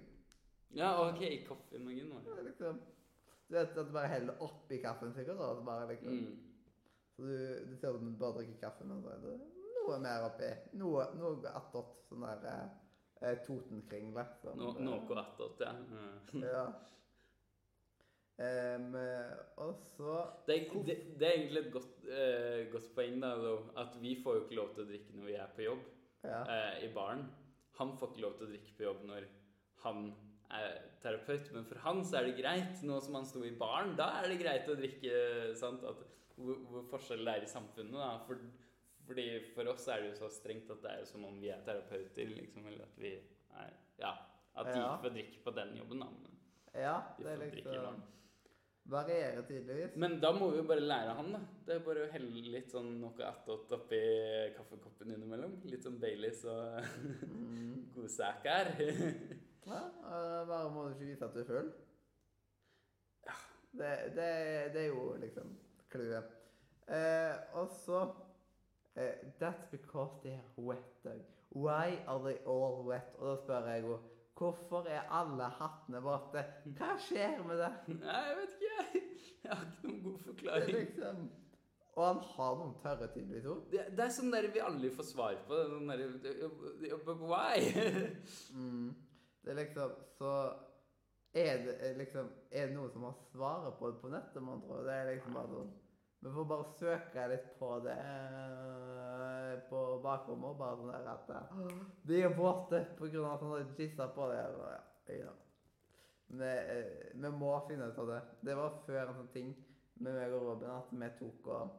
Ja, 0.74 0.92
OK, 1.08 1.20
i 1.26 1.42
kaffemagen 1.46 2.08
nå. 2.12 2.20
Ja, 2.26 2.36
det. 2.38 2.44
liksom, 2.50 2.80
du 3.48 3.56
vet 3.58 3.76
at 3.76 3.88
du 3.88 3.92
bare 3.92 4.08
heller 4.14 4.38
oppi 4.46 4.78
kaffen 4.82 5.12
sikkert, 5.16 5.38
da, 5.40 5.50
bare 5.66 5.88
liksom. 5.90 6.12
Mm. 6.12 6.38
Så 7.16 7.26
du, 7.28 7.34
du 7.68 7.74
ser 7.76 7.92
ut 7.92 8.00
som 8.00 8.12
du 8.14 8.18
bare 8.20 8.38
drikker 8.38 8.60
kaffe, 8.62 8.86
men 8.88 9.02
så 9.04 9.10
er 9.12 9.18
det 9.26 9.34
noe 9.82 9.98
mer 10.00 10.24
oppi. 10.30 10.48
Noe, 10.80 11.08
noe 11.18 11.52
attåt, 11.58 11.98
sånn 12.08 12.24
der 12.24 12.46
eh, 12.48 12.70
eh, 13.20 13.36
Totenkringle. 13.44 14.24
Sånn, 14.40 14.56
No, 14.62 14.70
eh, 14.72 14.80
noe 14.86 15.18
attåt, 15.20 15.60
ja. 15.60 15.74
Mm. 15.76 16.46
Ja. 16.46 16.64
Eh, 18.42 19.36
og 19.60 19.74
så 19.96 20.14
Det, 20.48 20.56
det, 20.86 20.96
det 21.20 21.26
er 21.28 21.36
egentlig 21.36 21.66
et 21.66 21.72
godt, 21.74 21.98
eh, 22.08 22.64
godt 22.72 22.88
poeng, 22.96 23.20
da, 23.22 23.34
at 23.84 23.98
vi 24.00 24.16
får 24.24 24.38
jo 24.38 24.44
ikke 24.46 24.58
lov 24.58 24.72
til 24.74 24.86
å 24.86 24.88
drikke 24.88 25.18
når 25.18 25.28
vi 25.28 25.36
er 25.38 25.52
på 25.56 25.66
jobb 25.68 25.84
Ja. 26.24 26.40
eh, 26.48 26.84
i 26.88 26.92
baren. 26.94 27.26
Han 27.78 27.96
får 27.98 28.12
ikke 28.12 28.24
lov 28.24 28.38
til 28.38 28.46
å 28.46 28.50
drikke 28.54 28.76
på 28.78 28.86
jobb 28.88 29.04
når 29.10 29.28
han 29.84 30.12
er 30.58 30.80
terapeut, 31.02 31.48
men 31.54 31.64
for 31.68 31.78
han 31.84 32.02
så 32.04 32.18
er 32.20 32.28
det 32.28 32.36
greit. 32.40 32.82
Nå 32.86 33.00
som 33.02 33.14
han 33.18 33.24
sto 33.28 33.42
i 33.44 33.50
baren, 33.58 33.94
da 33.98 34.10
er 34.22 34.28
det 34.32 34.40
greit 34.42 34.68
å 34.68 34.76
drikke. 34.78 35.54
sant? 35.58 35.82
At, 35.88 36.02
hvor, 36.36 36.58
hvor 36.70 36.84
forskjellen 36.94 37.28
er 37.28 37.42
i 37.44 37.50
samfunnet. 37.50 37.92
da, 37.92 38.18
for, 38.26 38.38
fordi 39.06 39.26
For 39.54 39.68
oss 39.72 39.88
er 39.88 40.00
det 40.02 40.12
jo 40.12 40.20
så 40.22 40.28
strengt 40.32 40.70
at 40.70 40.82
det 40.82 40.90
er 40.92 41.00
jo 41.02 41.10
som 41.10 41.24
om 41.28 41.40
vi 41.42 41.50
er 41.50 41.60
terapeuter, 41.66 42.30
liksom. 42.36 42.66
Eller 42.66 42.84
at 42.86 42.96
vi 42.98 43.14
er 43.16 43.72
Ja. 43.98 44.14
At 44.54 44.66
de 44.68 44.78
Ja. 44.78 44.86
ikke 44.94 45.02
får 45.06 45.14
drikke 45.16 45.44
på 45.44 45.54
den 45.56 45.76
jobben, 45.76 46.00
da. 46.00 46.06
Men 46.06 46.82
Ja, 46.82 46.96
de 47.18 47.24
det 47.24 47.32
er 47.32 47.38
drikke 47.38 47.52
i 47.52 47.62
liksom 47.62 47.84
baren. 47.84 48.02
Varierer 48.92 49.42
tydeligvis. 49.46 49.96
Men 49.96 50.16
da 50.20 50.32
må 50.32 50.50
vi 50.50 50.56
jo 50.58 50.64
bare 50.66 50.80
lære 50.82 51.14
han, 51.14 51.28
da. 51.32 51.38
Det 51.66 51.74
er 51.76 51.84
bare 51.86 52.02
å 52.06 52.10
helle 52.12 52.42
litt 52.50 52.72
sånn 52.72 52.88
noe 53.00 53.22
attåt 53.28 53.70
oppi 53.76 54.00
kaffekoppen 54.56 55.12
innimellom. 55.14 55.52
Litt 55.70 55.84
sånn 55.86 56.00
Baileys 56.02 56.44
og 56.44 56.82
Mm. 57.28 57.86
godsaker. 57.94 58.72
Ja, 59.66 59.82
eh, 59.86 60.46
bare 60.48 60.70
må 60.74 60.84
du 60.84 60.94
ikke 60.94 61.10
vise 61.12 61.24
at 61.24 61.34
du 61.34 61.40
er 61.40 61.48
full. 61.48 61.72
Det, 63.72 63.92
det, 64.16 64.30
det 64.74 64.80
er 64.82 64.88
jo 64.90 65.14
liksom 65.20 65.52
clouet. 65.92 66.32
Eh, 66.88 67.36
og 67.56 67.70
så 67.84 68.00
eh, 68.94 69.14
That's 69.40 69.70
because 69.70 70.20
they 70.22 70.32
are 70.32 70.52
wet. 70.56 71.06
Why 71.54 72.02
are 72.06 72.20
they 72.24 72.38
all 72.46 72.82
wet? 72.86 73.14
Og 73.18 73.28
da 73.28 73.36
spør 73.42 73.68
jeg 73.70 73.82
jo 73.82 74.00
Hvorfor 74.42 74.86
er 74.88 75.04
alle 75.12 75.46
hattene 75.60 76.00
våte? 76.02 76.42
Hva 76.78 76.96
skjer 76.98 77.42
med 77.46 77.60
det? 77.60 77.68
Nei, 78.00 78.22
jeg 78.26 78.38
vet 78.38 78.54
ikke, 78.56 78.70
jeg. 78.78 79.02
Jeg 79.44 79.52
har 79.52 79.66
ikke 79.68 79.86
noen 79.86 80.02
god 80.02 80.18
forklaring. 80.24 80.76
liksom, 80.78 81.20
og 81.92 82.06
han 82.06 82.20
har 82.32 82.56
noen 82.58 82.74
tørre 82.82 83.08
tydeligvis 83.12 83.46
ord. 83.52 83.62
Det, 83.70 83.84
det 83.92 84.04
er 84.04 84.12
sånn 84.16 84.32
der 84.32 84.48
vi 84.54 84.62
aldri 84.64 84.90
får 84.96 85.08
svar 85.10 85.38
på. 85.46 85.58
det 85.58 85.66
Sånn 85.70 85.92
der, 85.92 87.14
why? 87.20 87.58
Mm. 88.56 88.88
Det 89.42 89.52
er 89.52 89.58
liksom 89.62 89.94
Så 90.18 90.32
er 91.34 91.62
det 91.66 91.92
liksom 91.98 92.28
Er 92.50 92.66
det 92.66 92.76
noen 92.76 92.92
som 92.92 93.06
har 93.08 93.14
svaret 93.32 93.78
på 93.78 93.90
det 93.90 94.00
på 94.02 94.10
nettet, 94.12 94.42
man 94.42 94.62
tror? 94.62 94.84
Det 94.86 94.94
er 94.94 95.10
liksom 95.12 95.38
bare 95.38 95.52
sånn 95.54 95.72
Vi 96.22 96.32
får 96.36 96.48
bare 96.52 96.74
søke 96.78 97.28
litt 97.32 97.48
på 97.58 97.70
det 97.86 97.98
eh, 97.98 99.54
på 99.68 99.80
bakrommet 100.04 100.52
og 100.52 100.60
bare 100.60 100.76
sånn 100.78 100.92
der 100.92 101.08
at 101.10 101.32
eh, 101.34 101.72
De 102.06 102.20
er 102.22 102.36
våte 102.36 102.78
av 102.78 103.32
at 103.32 103.42
han 103.42 103.50
har 103.50 103.64
jizza 103.78 104.06
på 104.14 104.28
det. 104.30 104.44
Og, 104.54 105.16
ja. 105.16 105.32
Men 106.32 106.44
eh, 106.46 107.10
vi 107.12 107.32
må 107.42 107.52
finne 107.66 107.90
ut 107.90 107.98
av 107.98 108.12
det. 108.12 108.20
Det 108.46 108.54
var 108.56 108.78
før 108.86 109.02
en 109.02 109.18
sånn 109.18 109.32
ting 109.34 109.50
med 109.98 110.14
meg 110.14 110.36
og 110.36 110.46
Robin 110.46 110.70
at 110.76 110.94
vi 110.94 111.10
tok 111.18 111.50
og 111.52 111.74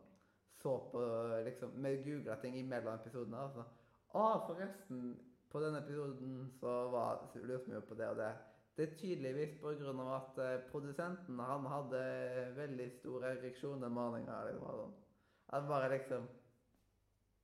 så 0.64 0.78
på 0.92 1.00
liksom 1.46 1.72
Vi 1.84 1.96
googla 2.04 2.36
ting 2.36 2.56
imellom 2.60 3.00
episodene. 3.00 3.40
Altså. 3.48 3.66
Å, 4.14 4.26
forresten, 4.48 5.16
på 5.54 5.62
denne 5.62 5.84
episoden 5.84 6.50
så 6.60 6.74
var 6.90 7.28
så 7.32 7.44
lurte 7.46 7.70
vi 7.70 7.78
jo 7.78 7.86
på 7.86 7.98
det 8.00 8.10
og 8.10 8.18
det. 8.18 8.32
Det 8.74 8.88
er 8.88 8.96
tydeligvis 8.98 9.60
av 9.62 10.00
at 10.16 10.40
eh, 10.42 10.62
produsenten 10.72 11.40
han 11.40 11.68
hadde 11.70 12.00
veldig 12.58 12.88
store 12.96 13.36
ereksjoner 13.36 13.86
og 13.86 13.94
maninger. 13.94 14.48
Liksom. 14.50 14.96
Han 15.54 15.68
bare 15.70 15.92
liksom 15.94 16.26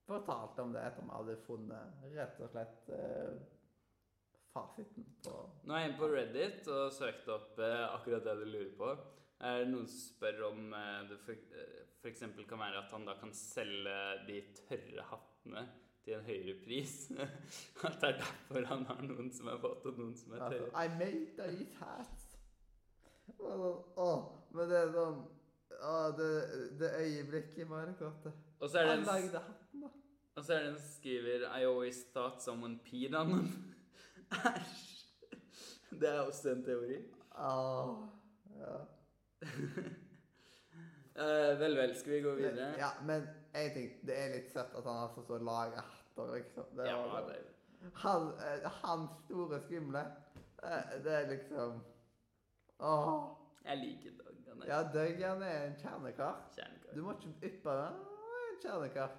fortalte 0.09 0.65
om 0.65 0.73
det 0.73 0.81
etter 0.87 1.05
vi 1.05 1.13
hadde 1.13 1.35
funnet 1.45 2.07
rett 2.15 2.41
og 2.41 2.49
slett 2.49 2.89
eh, 2.97 3.35
fasiten 4.55 5.05
på 5.21 5.35
Nå 5.69 5.75
er 5.75 5.83
jeg 5.83 5.91
inne 5.91 5.99
på 5.99 6.09
Reddit 6.09 6.71
og 6.73 6.95
søkte 6.95 7.35
opp 7.35 7.61
eh, 7.61 7.83
akkurat 7.91 8.25
det 8.25 8.35
du 8.39 8.47
lurer 8.47 8.71
på. 8.79 8.89
Er 9.45 9.61
det 9.61 9.69
noen 9.69 9.85
som 9.85 10.01
spør 10.01 10.47
om 10.49 10.73
eh, 10.73 11.03
det 11.11 11.19
for, 11.27 11.45
eh, 11.61 12.41
kan 12.49 12.63
være 12.63 12.81
at 12.81 12.97
han 12.97 13.05
da 13.05 13.15
kan 13.21 13.35
selge 13.37 13.99
de 14.25 14.41
tørre 14.63 15.05
hattene 15.11 15.67
til 16.09 16.17
en 16.17 16.25
høyere 16.25 16.55
pris? 16.63 16.93
at 17.85 17.97
det 18.01 18.09
er 18.09 18.17
derfor 18.17 18.65
han 18.65 18.85
har 18.89 19.01
noen 19.05 19.29
som 19.33 19.47
er 19.51 19.61
våt, 19.61 19.85
og 19.85 19.99
noen 19.99 20.15
som 20.17 20.33
er 20.33 20.45
altså, 20.47 20.65
tørre? 20.65 20.85
I 20.85 20.93
made 20.97 21.25
these 21.37 21.75
hats. 21.79 22.25
Og 23.37 23.51
sånn, 23.61 23.81
Åh, 24.03 24.23
men 24.57 24.71
det 24.71 24.79
er 24.79 24.93
sånn 24.95 25.19
Åh, 25.79 26.07
det, 26.17 26.29
det 26.79 26.89
øyeblikket 26.97 27.61
i 27.61 27.67
jeg. 27.69 28.33
Og 28.59 28.65
så 28.65 28.81
er 28.81 28.87
det 28.87 28.89
Han 28.89 28.99
en, 28.99 29.05
lagde 29.05 29.43
hatten, 29.45 29.83
da. 29.85 29.91
og 30.35 30.43
så 30.43 30.55
er 30.55 30.65
det 30.65 30.71
en 30.73 30.79
som 30.81 30.89
skriver 30.97 31.45
I 31.45 31.61
always 31.69 32.01
thought 32.15 32.43
someone 32.43 32.79
peed 32.83 33.15
on 33.15 33.35
them. 33.35 33.51
Æsj! 34.49 34.87
Det 35.99 36.09
er 36.09 36.19
også 36.19 36.51
en 36.51 36.63
teori. 36.63 36.99
Åh, 37.37 37.95
ja. 38.59 38.75
Eh, 41.19 41.59
vel, 41.59 41.73
vel. 41.75 41.95
Skal 41.99 42.13
vi 42.13 42.19
gå 42.23 42.31
videre? 42.37 42.69
Ja, 42.79 42.93
men 43.03 43.25
en 43.53 43.73
ting, 43.73 43.89
det 44.07 44.15
er 44.15 44.29
litt 44.37 44.53
søtt 44.53 44.75
at 44.77 44.85
han 44.87 45.01
har 45.01 45.09
så 45.11 45.23
stått 45.25 45.43
og 46.19 46.33
liksom. 46.35 46.65
Det 46.77 46.87
Ja, 46.89 46.97
var, 47.07 47.29
det 47.29 47.39
han, 48.03 48.31
hans 48.83 49.11
store 49.25 49.59
skumle, 49.63 50.01
eh, 50.63 50.91
det 51.03 51.13
er 51.21 51.29
liksom 51.31 51.79
Åh. 52.79 53.35
Jeg 53.65 53.77
liker 53.77 54.11
Doug. 54.19 54.35
Han 54.49 54.61
er 54.61 54.67
Ja, 54.67 54.79
Døggen 54.93 55.41
er 55.43 55.65
en 55.67 55.75
kjernekar. 55.79 56.35
kjernekar. 56.55 56.93
Du 56.95 57.01
må 57.03 57.11
ikke 57.17 57.33
yppe 57.51 57.69
den. 57.69 57.97
Han 58.03 58.35
er 58.35 58.45
en 58.51 58.61
kjernekar. 58.63 59.09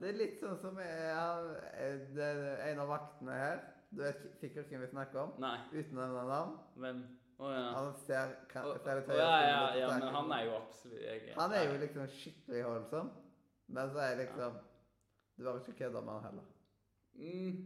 Det 0.00 0.08
er 0.10 0.16
litt 0.18 0.40
sånn 0.42 0.56
som 0.58 0.78
jeg, 0.78 1.56
eh, 1.78 1.98
det 2.14 2.24
er 2.24 2.72
en 2.72 2.80
av 2.82 2.88
vaktene 2.90 3.36
her. 3.38 3.60
Du 3.94 4.02
vet 4.02 4.24
sikkert 4.40 4.66
hvem 4.68 4.80
vi 4.82 4.86
snakker 4.90 5.20
om, 5.22 5.34
Nei, 5.38 5.58
uten 5.72 5.98
å 5.98 6.00
nevne 6.02 6.24
navn. 6.26 6.56
hvem? 6.82 7.02
Oh, 7.38 7.50
ja. 7.50 7.62
Han 7.76 7.92
ser, 8.06 8.32
kan, 8.50 8.66
ser 8.82 8.98
litt 9.00 9.08
høyere 9.10 9.22
ja, 9.22 9.36
ut, 9.36 9.48
ja, 9.48 9.70
litt 9.70 9.80
ja, 9.80 9.88
men 9.98 10.14
han 10.14 10.32
er 10.32 10.44
jo 10.44 10.52
absolutt 10.56 11.00
jeg, 11.02 11.34
Han 11.38 11.52
er 11.52 11.64
jo 11.68 11.78
liksom 11.82 12.06
skikkelig 12.08 12.62
holdsom, 12.64 13.10
men 13.68 13.90
så 13.90 13.98
er 13.98 14.08
jeg 14.14 14.18
liksom 14.28 14.58
Du 15.38 15.46
har 15.46 15.58
ikke 15.58 15.72
kødda 15.78 16.00
med 16.00 16.12
han 16.12 16.24
heller. 16.28 16.44
mm, 17.14 17.56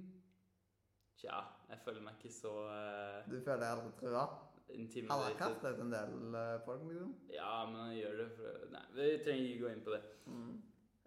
Tja, 1.18 1.38
jeg 1.68 1.78
føler 1.84 2.00
meg 2.04 2.14
ikke 2.18 2.30
så 2.34 2.52
uh, 2.70 3.24
Du 3.30 3.40
føler 3.44 3.58
deg 3.62 3.70
aldri 3.72 3.90
trua? 4.00 4.26
Han 4.68 5.22
har 5.24 5.34
kastet 5.40 5.80
en 5.80 5.92
del 5.92 6.12
uh, 6.36 6.60
folk, 6.64 6.82
liksom. 6.88 7.14
Ja, 7.32 7.64
men 7.66 7.76
han 7.80 7.94
gjør 7.96 8.16
det 8.22 8.26
for 8.36 8.66
Nei, 8.74 8.82
vi 8.94 9.06
trenger 9.24 9.46
ikke 9.48 9.62
gå 9.64 9.70
inn 9.72 9.84
på 9.86 9.94
det. 9.96 10.02
Mm. 10.26 10.50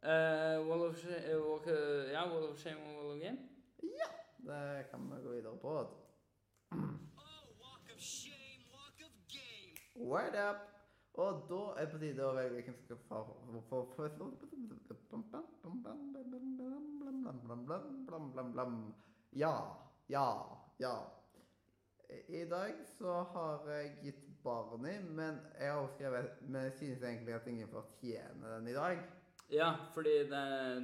Uh, 0.02 0.58
wall 0.68 0.82
of 0.88 0.96
shame 0.98 1.22
uh, 1.36 1.44
walk, 1.46 1.68
uh, 1.70 2.10
Ja, 2.12 2.24
Wall 2.32 2.48
of 2.50 2.58
shame 2.60 2.82
og 2.90 2.96
Wall 2.98 3.12
of 3.16 3.20
game. 3.22 3.38
Ja! 3.84 4.10
Det 4.48 4.88
kan 4.90 5.04
vi 5.12 5.22
gå 5.24 5.36
videre 5.36 5.58
på. 5.62 5.74
vet 5.78 5.92
du. 5.94 6.78
Oh, 7.22 7.44
walk 7.62 7.92
of 7.96 8.00
shame, 8.02 8.66
walk 8.74 8.98
of 9.06 9.14
game. 9.30 9.78
Word 10.10 10.36
up! 10.50 10.68
Og 11.20 11.46
da 11.50 11.62
er 11.76 11.86
det 11.86 11.92
på 11.92 12.00
tide 12.00 12.24
å 12.24 12.36
velge 12.36 12.62
hvem 12.64 12.76
som 12.78 12.86
skal 12.86 13.00
få 13.08 13.22
Ja, 19.36 19.56
ja, 20.08 20.28
ja. 20.80 20.96
I 22.28 22.46
dag 22.52 22.80
så 22.98 23.22
har 23.34 23.68
jeg 23.72 23.96
gitt 24.04 24.28
Barney, 24.44 25.00
men 25.04 25.38
jeg 25.60 25.72
har 25.72 25.90
skrevet 25.96 26.42
Men 26.42 26.72
synes 26.76 27.04
egentlig 27.04 27.36
at 27.36 27.48
ingen 27.48 27.70
fortjener 27.72 28.56
den 28.58 28.68
i 28.72 28.74
dag. 28.76 29.04
Ja, 29.52 29.70
fordi 29.94 30.18
det 30.32 30.42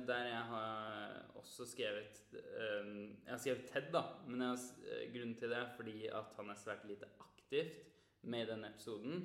der 0.07 0.25
jeg 0.27 0.43
har 0.51 1.35
også 1.39 1.65
skrevet 1.65 2.21
um, 2.33 3.15
Jeg 3.23 3.31
har 3.31 3.37
skrevet 3.37 3.67
Ted, 3.71 3.91
da. 3.93 4.03
Men 4.27 4.41
jeg 4.41 4.49
har, 4.49 4.63
eh, 4.91 5.11
grunnen 5.13 5.35
til 5.39 5.49
det 5.49 5.57
er 5.57 5.75
fordi 5.75 6.07
at 6.07 6.33
han 6.35 6.49
er 6.51 6.59
svært 6.59 6.87
lite 6.87 7.07
aktivt 7.23 7.77
med 8.21 8.43
i 8.43 8.49
denne 8.51 8.73
episoden. 8.73 9.21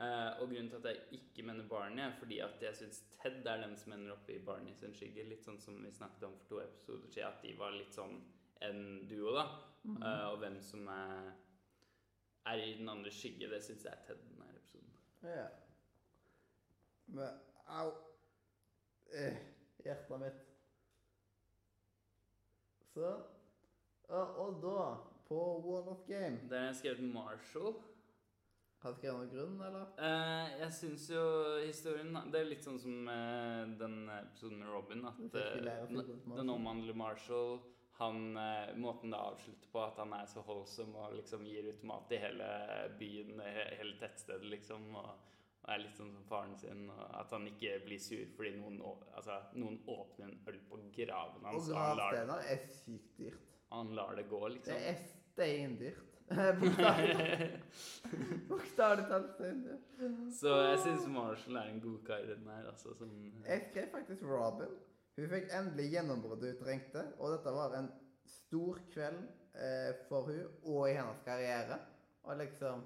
Eh, 0.00 0.40
og 0.40 0.48
grunnen 0.48 0.70
til 0.70 0.76
at 0.76 0.86
jeg 0.88 1.18
ikke 1.18 1.42
mener 1.46 1.68
Barney, 1.68 2.02
er 2.02 2.14
fordi 2.18 2.38
at 2.38 2.62
jeg 2.62 2.76
syns 2.76 3.02
Ted 3.22 3.46
er 3.46 3.60
den 3.60 3.76
som 3.76 3.92
ender 3.92 4.14
opp 4.14 4.30
i 4.32 4.38
Barney 4.44 4.72
sin 4.74 4.94
skygge. 4.96 5.26
Litt 5.28 5.44
sånn 5.44 5.60
som 5.60 5.76
vi 5.84 5.92
snakket 5.92 6.24
om 6.26 6.38
for 6.38 6.48
to 6.48 6.62
episoder 6.62 7.12
siden, 7.12 7.28
at 7.28 7.44
de 7.44 7.52
var 7.58 7.76
litt 7.76 7.94
sånn 7.94 8.16
en 8.62 8.80
duo, 9.10 9.34
da. 9.36 9.44
Eh, 9.84 10.24
og 10.30 10.38
hvem 10.42 10.60
som 10.62 10.88
er, 10.88 11.32
er 12.46 12.64
i 12.64 12.72
den 12.78 12.88
andre 12.88 13.12
skygge, 13.12 13.50
det 13.52 13.60
syns 13.66 13.84
jeg 13.84 13.92
er 13.92 14.06
Ted 14.06 14.24
denne 14.24 14.48
episoden. 14.56 14.96
Ja. 15.28 15.46
Men 17.12 17.38
au. 17.68 17.92
Eh, 19.12 19.38
hjertet 19.84 20.20
mitt. 20.24 20.42
Så. 22.94 23.14
Og, 24.08 24.36
og 24.40 24.58
da, 24.62 24.80
på 25.28 25.38
One 25.64 25.90
of 25.94 26.02
Game 26.06 26.48
Der 26.50 26.58
har 26.58 26.66
jeg 26.66 26.76
skrevet 26.76 27.12
Marshall. 27.14 27.76
Har 28.82 28.92
du 28.98 29.04
jeg 29.06 29.12
noen 29.14 29.28
grunn, 29.30 29.58
eller? 29.62 29.84
Eh, 30.02 30.54
jeg 30.64 30.72
syns 30.74 31.04
jo 31.12 31.22
historien 31.62 32.16
Det 32.32 32.40
er 32.40 32.48
litt 32.50 32.64
sånn 32.66 32.80
som 32.82 33.08
eh, 33.12 33.60
den 33.78 34.08
episoden 34.10 34.58
med 34.58 34.72
Robin. 34.74 35.04
At 35.06 35.20
ikke 35.22 35.42
eh, 35.70 35.92
den 36.40 36.50
omhandler 36.56 36.98
Marshall. 36.98 37.60
Han, 38.00 38.36
eh, 38.40 38.72
måten 38.82 39.12
det 39.14 39.20
avslutter 39.22 39.70
på, 39.70 39.82
at 39.84 40.00
han 40.02 40.12
er 40.16 40.26
så 40.26 40.42
holdsom 40.42 40.96
og 40.98 41.14
liksom 41.14 41.44
gir 41.46 41.68
ut 41.70 41.84
mat 41.86 42.10
i 42.10 42.18
hele 42.24 42.48
byen, 42.98 43.38
he- 43.44 43.68
hele 43.78 43.94
tettstedet, 44.00 44.48
liksom. 44.50 44.88
Og, 44.98 45.12
og 45.62 45.70
er 45.70 45.78
litt 45.84 45.94
sånn 46.00 46.10
som 46.16 46.24
faren 46.26 46.56
sin. 46.58 46.88
Og 46.90 47.04
at 47.20 47.30
han 47.36 47.46
ikke 47.52 47.76
blir 47.86 48.00
sur 48.02 48.24
fordi 48.34 48.56
noen, 48.58 48.80
altså, 49.14 49.38
noen 49.54 49.78
åpner 49.86 50.26
en 50.32 50.40
øl 50.50 50.58
på 50.72 50.80
graven 50.96 51.46
hans. 51.46 51.68
Og 51.70 51.76
gravstener 51.76 52.48
er 52.56 52.64
sykt 52.80 53.14
dyrt. 53.20 53.46
han 53.70 53.94
lar 53.94 54.16
det 54.18 54.26
gå, 54.32 54.42
liksom. 54.56 54.74
Det 54.74 54.90
er 54.96 55.04
steindyrt. 55.06 56.08
Bokstavelig 56.60 57.60
Bokstavelig 58.48 59.04
talt. 59.08 59.42
Så 60.38 60.54
jeg 60.66 60.78
syns 60.84 61.06
Marshall 61.12 61.58
er 61.60 61.70
en 61.72 61.82
god 61.82 61.98
kar 62.06 62.24
den 62.28 62.48
her, 62.48 62.66
altså. 62.70 62.94
Som, 62.98 63.12
Jeg 63.46 63.66
skrev 63.70 63.90
faktisk 63.92 64.24
Robin. 64.28 64.72
Hun 65.16 65.28
fikk 65.28 65.52
endelig 65.52 65.90
gjennombruddet 65.92 66.54
hun 66.54 66.64
trengte, 66.64 67.04
og 67.18 67.34
dette 67.34 67.52
var 67.52 67.76
en 67.76 67.90
stor 68.26 68.80
kveld 68.92 69.22
eh, 69.54 69.92
for 70.08 70.30
hun 70.30 70.44
og 70.64 70.88
i 70.88 70.96
hennes 70.96 71.22
karriere. 71.26 71.78
Og 72.22 72.38
liksom 72.40 72.84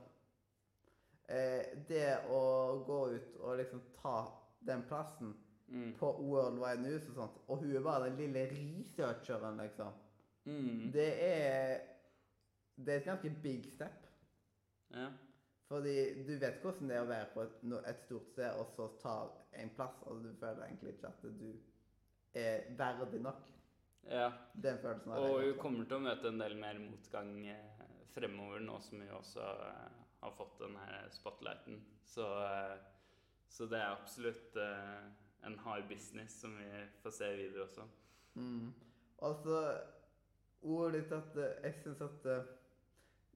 eh, 1.28 1.76
Det 1.88 2.06
å 2.32 2.42
gå 2.86 3.00
ut 3.14 3.36
og 3.42 3.58
liksom 3.60 3.82
ta 4.00 4.18
den 4.66 4.82
plassen 4.88 5.34
mm. 5.68 5.92
på 6.00 6.12
World 6.22 6.58
Wide 6.58 6.82
News 6.82 7.08
og 7.10 7.20
sånt, 7.20 7.38
og 7.46 7.62
hun 7.62 7.76
er 7.76 7.84
bare 7.84 8.08
den 8.08 8.18
lille 8.20 8.46
researcheren, 8.50 9.60
liksom. 9.62 9.92
Mm. 10.46 10.90
Det 10.94 11.10
er 11.26 11.78
Det 12.76 12.92
er 12.92 13.00
et 13.00 13.08
ganske 13.08 13.30
big 13.42 13.64
step. 13.74 14.06
Ja. 14.94 15.08
Fordi 15.68 16.24
du 16.26 16.38
vet 16.38 16.60
hvordan 16.62 16.90
det 16.90 16.96
er 16.96 17.02
å 17.02 17.08
være 17.08 17.28
på 17.34 17.42
et, 17.42 17.62
et 17.90 18.02
stort 18.04 18.28
sted, 18.30 18.50
og 18.54 18.68
så 18.76 18.86
ta 19.02 19.14
en 19.58 19.72
plass, 19.74 19.96
og 20.06 20.22
du 20.22 20.30
føler 20.40 20.62
egentlig 20.68 20.94
ikke 20.94 21.10
at 21.10 21.24
du 21.40 21.48
er 22.36 22.68
verdig 22.78 23.20
nok. 23.24 23.48
ja. 24.10 24.30
Den 24.62 24.78
følelsen 24.78 25.12
har 25.12 25.18
Og 25.18 25.42
hun 25.42 25.58
kommer 25.58 25.84
til 25.84 25.98
å 25.98 26.04
møte 26.04 26.30
en 26.30 26.38
del 26.38 26.54
mer 26.60 26.78
motgang 26.78 27.32
eh, 27.50 27.80
fremover 28.14 28.62
nå 28.62 28.78
som 28.84 29.00
hun 29.02 29.16
også 29.18 29.42
eh, 29.42 29.96
har 30.20 30.36
fått 30.38 30.60
den 30.60 30.76
her 30.78 31.08
spotlighten. 31.10 31.80
Så, 32.04 32.28
eh, 32.44 32.76
så 33.48 33.66
det 33.66 33.80
er 33.80 33.96
absolutt 33.96 34.56
en 35.46 35.58
hard 35.64 35.88
business 35.88 36.40
som 36.40 36.54
vi 36.58 36.68
får 37.02 37.14
se 37.18 37.32
videre 37.38 37.66
også. 37.66 37.88
Mm. 38.34 38.70
Og 39.26 39.42
så 39.42 39.58
ordet 40.62 41.02
ditt 41.02 41.12
at 41.16 41.36
jeg 41.64 41.74
syns 41.82 42.02
at 42.06 42.30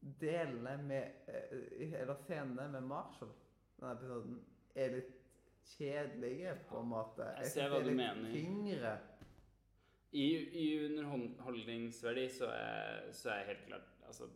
delene 0.00 0.76
med 0.82 1.28
eh, 1.28 1.92
Eller 2.00 2.14
scenene 2.24 2.68
med 2.72 2.82
Marshall, 2.88 3.32
denne 3.80 3.92
episoden, 3.96 4.38
er 4.74 4.94
litt 4.96 5.16
kjedelige, 5.76 6.54
på 6.70 6.80
en 6.80 6.88
måte. 6.90 7.26
Jeg 7.36 7.44
jeg 7.44 7.52
ser 7.54 7.68
hva 7.72 7.80
du 7.84 7.90
mener. 7.94 8.30
Tyngre. 8.32 8.94
I, 10.12 10.24
i 10.58 10.64
underholdningsverdi 10.88 12.24
så 12.34 12.48
er, 12.50 13.04
så 13.14 13.30
er 13.30 13.44
helt 13.52 13.60
klart 13.68 13.86
Altså, 14.08 14.26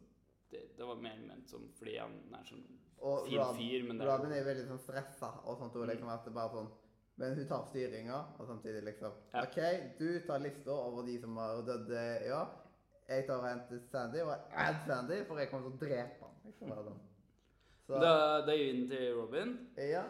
det, 0.52 0.60
det 0.78 0.86
var 0.86 1.00
mer 1.02 1.16
ment 1.26 1.48
som 1.50 1.64
fordi 1.74 1.96
han 1.98 2.12
er 2.30 2.44
sånn 2.46 2.62
fin 2.62 3.40
Rob- 3.40 3.56
fyr, 3.58 3.82
men 3.88 3.98
det 3.98 4.06
Robin 4.06 4.30
er 4.36 4.44
veldig 4.46 4.68
sånn 4.68 4.78
stressa 4.84 5.32
og 5.42 5.58
sånt. 5.58 5.74
Og 5.76 5.88
liksom 5.90 6.08
at 6.14 6.22
det 6.28 6.32
bare 6.36 6.52
sånn 6.54 6.70
Men 7.18 7.34
hun 7.38 7.46
tar 7.50 7.66
styringa, 7.68 8.20
og 8.38 8.46
samtidig 8.48 8.84
liksom 8.86 9.12
Ja. 9.34 9.42
OK, 9.48 9.58
du 9.98 10.06
tar 10.26 10.40
lista 10.42 10.72
over 10.74 11.04
de 11.06 11.18
som 11.22 11.36
har 11.38 11.60
dødd 11.66 11.90
i 12.26 12.30
år. 12.34 12.54
Jeg 13.08 13.26
tar 13.26 13.44
en 13.50 13.60
til 13.68 13.80
Sandy, 13.90 14.20
og 14.24 14.30
jeg 14.32 14.40
add 14.64 14.76
Sandy, 14.86 15.18
for 15.28 15.38
jeg 15.38 15.50
kommer 15.50 15.70
til 15.70 15.76
å 15.76 15.80
drepe 15.82 16.24
han. 16.24 16.36
Liksom, 16.44 16.68
bare 16.72 16.84
sånn. 16.88 17.00
Så 17.86 17.98
Da, 18.00 18.12
da 18.46 18.52
gir 18.56 18.70
vi 18.72 18.78
den 18.80 18.88
til 18.88 19.14
Robin. 19.18 19.56
ja. 19.76 20.04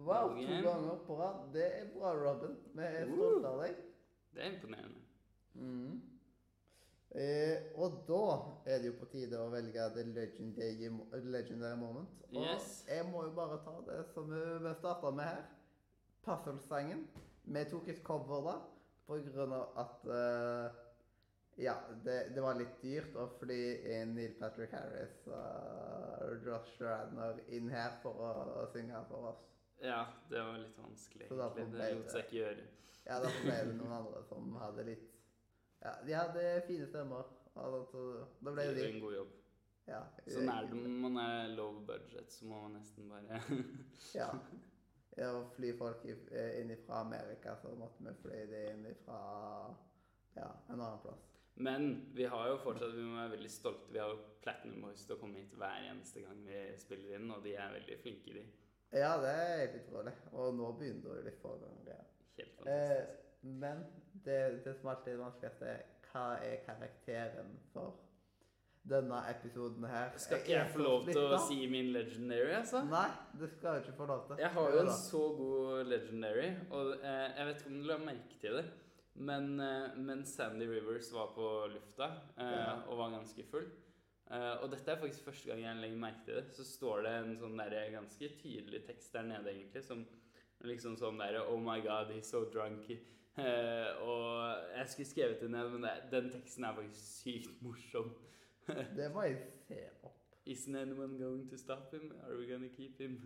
Wow, 0.00 0.28
to 0.38 0.56
ganger 0.64 0.98
på 1.06 1.16
rad. 1.18 1.40
Det 1.52 1.64
er 1.80 1.86
bra, 1.94 2.12
Robin. 2.14 2.56
Vi 2.74 2.82
er 2.86 3.06
stolte 3.10 3.48
av 3.48 3.58
deg. 3.62 3.76
Det 4.34 4.42
er 4.42 4.52
imponerende. 4.54 5.00
Mm. 5.54 6.00
Eh, 7.10 7.56
og 7.74 7.96
da 8.08 8.20
er 8.70 8.78
det 8.78 8.86
jo 8.92 8.94
på 9.00 9.08
tide 9.10 9.38
å 9.42 9.48
velge 9.50 9.86
the 9.96 10.04
legendary, 10.14 10.90
legendary 11.26 11.76
moment. 11.76 12.08
Og 12.30 12.38
Yes. 12.44 12.84
jeg 12.88 13.04
må 13.10 13.24
jo 13.26 13.32
bare 13.34 13.58
ta 13.64 13.74
det 13.88 14.04
som 14.14 14.30
vi 14.30 14.40
vi 14.68 14.74
starta 14.78 15.10
med 15.10 15.24
her. 15.24 15.42
Puzzle-sangen. 16.24 17.06
Vi 17.44 17.64
tok 17.70 17.88
et 17.88 18.02
cover 18.04 18.42
da, 18.46 18.54
på 19.08 19.18
grunn 19.34 19.52
av 19.52 19.68
at 19.76 20.06
eh, 20.06 20.70
Ja, 21.60 21.74
det, 22.04 22.16
det 22.34 22.40
var 22.40 22.56
litt 22.56 22.78
dyrt 22.80 23.16
å 23.20 23.26
fly 23.36 23.60
inn 23.92 24.14
Neil 24.16 24.32
Patrick 24.40 24.72
Harris 24.72 25.26
og 25.28 26.46
Josh 26.46 26.78
Radner 26.80 27.42
inn 27.52 27.68
her 27.68 27.98
for 28.00 28.16
å, 28.24 28.30
å 28.62 28.66
synge 28.72 29.02
for 29.10 29.32
oss. 29.34 29.42
Ja, 29.80 30.06
det 30.30 30.40
var 30.44 30.56
litt 30.60 30.78
vanskelig, 30.80 31.26
egentlig. 31.28 31.66
Det 31.74 31.90
lot 31.98 32.14
seg 32.14 32.24
ikke 32.24 32.38
gjøre. 32.38 32.64
Ja, 33.04 33.18
da 33.20 33.32
ble 33.34 33.58
det 33.68 33.76
noen 33.80 33.92
andre 33.98 34.22
som 34.28 34.56
hadde 34.60 34.86
litt 34.88 35.06
Ja, 35.80 35.92
de 36.04 36.16
hadde 36.16 36.46
fine 36.68 36.88
stemmer. 36.88 37.28
og 37.54 37.86
Så 37.92 38.06
da 38.40 38.52
ble 38.54 38.66
Det 38.70 38.74
de. 38.80 38.88
en 38.94 39.04
god 39.04 39.14
jobb. 39.18 39.36
Ja, 39.90 40.00
Sånn 40.30 40.50
er 40.52 40.68
det 40.70 40.76
når 40.80 40.98
man 41.02 41.16
er 41.22 41.54
low 41.56 41.80
budget, 41.88 42.32
så 42.32 42.46
må 42.46 42.64
man 42.66 42.76
nesten 42.78 43.08
bare 43.10 43.40
Ja. 44.20 44.28
å 45.30 45.40
fly 45.56 45.72
folk 45.76 46.04
eh, 46.08 46.60
inn 46.60 46.70
fra 46.86 47.00
Amerika, 47.04 47.56
så 47.60 47.72
måtte 47.76 48.04
vi 48.06 48.12
fly 48.22 48.44
det 48.48 48.60
inn 48.70 48.86
fra 49.04 49.18
ja, 50.36 50.46
en 50.68 50.78
annen 50.78 51.00
plass. 51.02 51.29
Men 51.60 51.86
vi 52.16 52.24
har 52.32 52.48
jo 52.48 52.56
fortsatt 52.62 52.94
Vi 52.96 53.02
må 53.04 53.18
være 53.18 53.34
veldig 53.36 53.50
stolte. 53.52 53.92
Vi 53.92 54.00
har 54.00 54.08
jo 54.14 54.18
Platinum 54.40 54.80
Boys 54.86 55.02
til 55.04 55.16
å 55.16 55.20
komme 55.20 55.36
hit 55.42 55.52
hver 55.60 55.82
eneste 55.90 56.22
gang 56.24 56.38
vi 56.46 56.60
spiller 56.80 57.18
inn, 57.18 57.30
og 57.34 57.42
de 57.44 57.52
er 57.60 57.74
veldig 57.76 57.98
flinke, 58.00 58.32
de. 58.38 58.44
Ja, 58.96 59.10
det 59.22 59.32
er 59.36 59.58
helt 59.60 59.76
utrolig. 59.82 60.14
Og 60.32 60.54
nå 60.56 60.70
begynner 60.78 61.04
det 61.04 61.18
jo 61.20 61.26
litt 61.28 61.42
forrige. 61.42 61.72
Ja. 61.90 61.98
Helt 62.40 62.62
Eh, 62.66 62.94
fantastisk. 62.96 63.42
men 63.60 63.82
det, 64.24 64.38
det 64.64 64.72
som 64.78 64.88
alltid 64.94 65.12
er 65.12 65.20
vanskeligst, 65.24 65.62
er 65.62 65.82
hva 66.10 66.24
er 66.42 66.56
karakteren 66.66 67.52
for 67.74 67.98
denne 68.90 69.20
episoden 69.30 69.84
her? 69.86 70.16
Skal 70.18 70.40
ikke 70.40 70.54
jeg 70.56 70.64
er 70.64 70.72
få 70.72 70.80
lov 70.82 71.04
til 71.06 71.20
å 71.36 71.38
si 71.44 71.58
min 71.70 71.92
legendary, 71.94 72.54
altså? 72.56 72.80
Nei, 72.88 73.06
du 73.38 73.44
skal 73.52 73.76
jo 73.76 73.84
ikke 73.84 73.96
få 74.00 74.06
lov 74.08 74.24
til. 74.30 74.40
Jeg 74.40 74.50
har 74.56 74.72
jo 74.74 74.80
en 74.86 74.92
så 74.96 75.20
god 75.36 75.84
legendary, 75.92 76.48
og 76.70 76.94
eh, 76.96 77.26
jeg 77.36 77.46
vet 77.50 77.60
ikke 77.60 77.74
om 77.74 77.78
du 77.84 77.90
la 77.92 77.98
merke 78.08 78.40
til 78.42 78.56
det, 78.58 78.64
men, 79.14 79.60
eh, 79.60 79.96
men 79.96 80.24
Sandy 80.24 80.66
Rivers 80.70 81.12
var 81.12 81.32
på 81.34 81.46
lufta 81.74 82.10
eh, 82.38 82.50
Ja. 82.56 82.82
og 82.86 82.98
var 82.98 83.10
ganske 83.10 83.44
full. 83.50 83.66
Eh, 84.30 84.62
og 84.62 84.70
dette 84.70 84.92
er 84.92 85.00
faktisk 85.00 85.24
første 85.26 85.50
gang 85.50 85.62
jeg 85.64 85.80
legger 85.82 85.96
merke 85.98 86.24
til 86.24 86.34
det. 86.38 86.44
Så 86.54 86.64
står 86.64 87.02
det 87.02 87.14
en 87.18 87.36
sånn 87.40 87.56
der 87.58 87.90
ganske 87.96 88.28
tydelig 88.38 88.84
tekst 88.86 89.12
der 89.12 89.22
nede, 89.26 89.50
egentlig, 89.50 89.82
som 89.84 90.04
liksom 90.62 90.96
sånn 91.00 91.18
derre 91.18 91.42
Oh 91.48 91.58
my 91.58 91.80
God, 91.80 92.12
he's 92.14 92.30
so 92.30 92.44
drunk. 92.52 92.90
Eh, 93.40 93.90
og 94.04 94.76
jeg 94.76 94.88
skulle 94.92 95.08
skrevet 95.08 95.40
det 95.40 95.50
ned, 95.50 95.70
men 95.72 95.82
det, 95.86 95.96
den 96.12 96.30
teksten 96.30 96.64
er 96.68 96.74
faktisk 96.76 97.22
sykt 97.24 97.62
morsom. 97.62 98.12
Det 98.96 99.08
må 99.14 99.22
jeg 99.26 99.38
se 99.66 99.80
opp. 100.04 100.19
Isn't 100.50 100.74
anyone 100.74 101.16
going 101.16 101.48
to 101.48 101.56
stop 101.56 101.92
him? 101.94 102.12
Are 102.26 102.36
we 102.36 102.46
gonna 102.46 102.72
keep 102.76 102.98
him? 102.98 103.20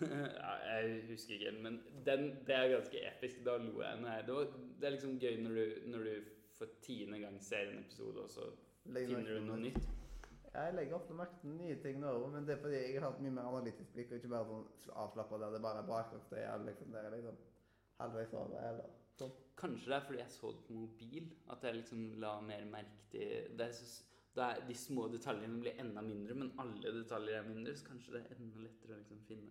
jeg 0.00 1.04
husker 1.08 1.34
ikke 1.34 1.44
helt, 1.44 1.62
men 1.62 1.80
den, 2.06 2.28
det 2.46 2.54
er 2.54 2.68
ganske 2.68 3.00
episk. 3.08 3.40
Da 3.46 3.56
lo 3.60 3.82
jeg. 3.82 4.00
Nei, 4.04 4.20
det, 4.26 4.34
var, 4.34 4.52
det 4.80 4.86
er 4.86 4.94
liksom 4.94 5.16
gøy 5.20 5.40
når 5.42 5.56
du, 5.58 5.64
når 5.92 6.04
du 6.06 6.12
for 6.58 6.76
tiende 6.84 7.18
gang 7.18 7.40
ser 7.42 7.72
en 7.72 7.82
episode, 7.82 8.22
og 8.22 8.30
så 8.30 8.46
legger 8.84 9.16
finner 9.16 9.40
du 9.40 9.48
noe 9.48 9.58
nytt. 9.64 9.88
Jeg 10.54 10.74
legger 10.74 10.96
ofte 10.96 11.14
merke 11.14 11.38
til 11.42 11.52
nye 11.58 11.76
ting 11.82 12.00
nå, 12.02 12.12
men 12.32 12.46
det 12.46 12.56
er 12.56 12.62
fordi 12.62 12.78
jeg 12.80 12.96
har 12.98 13.10
hatt 13.10 13.20
mye 13.22 13.34
mer 13.36 13.50
analytisk 13.50 13.92
blikk, 13.94 14.10
og 14.10 14.18
ikke 14.18 14.32
bare 14.32 14.48
sånn 14.50 14.96
avslappa 15.04 15.38
der 15.42 15.54
det 15.54 15.62
bare 15.66 15.82
er 15.82 15.90
baklengs. 15.90 16.30
Det 16.32 16.42
er 16.42 16.64
liksom 16.66 16.94
det 16.94 17.04
jeg 17.06 17.14
liksom 17.16 17.44
halvveis 18.00 18.34
over 18.34 18.66
eller 18.70 18.96
sånn. 19.20 19.34
Kanskje 19.60 19.92
det 19.92 19.96
er 19.98 20.06
fordi 20.08 20.22
jeg 20.22 20.34
så 20.34 20.52
det 20.56 20.64
på 20.66 20.78
mobil, 20.80 21.28
at 21.54 21.66
jeg 21.66 21.78
liksom 21.78 22.06
la 22.22 22.32
mer 22.44 22.66
merke 22.72 23.06
til 23.12 23.50
det 23.58 23.68
er 23.68 23.76
så, 23.76 23.88
er, 24.36 24.60
De 24.68 24.74
små 24.74 25.08
detaljene 25.10 25.60
blir 25.60 25.78
enda 25.82 26.02
mindre, 26.02 26.34
men 26.34 26.52
alle 26.58 26.92
detaljer 27.02 27.40
er 27.40 27.48
mindre, 27.48 27.74
så 27.76 27.88
kanskje 27.90 28.14
det 28.14 28.20
er 28.22 28.36
enda 28.38 28.62
lettere 28.62 28.94
å 28.94 29.00
liksom 29.00 29.22
finne. 29.26 29.50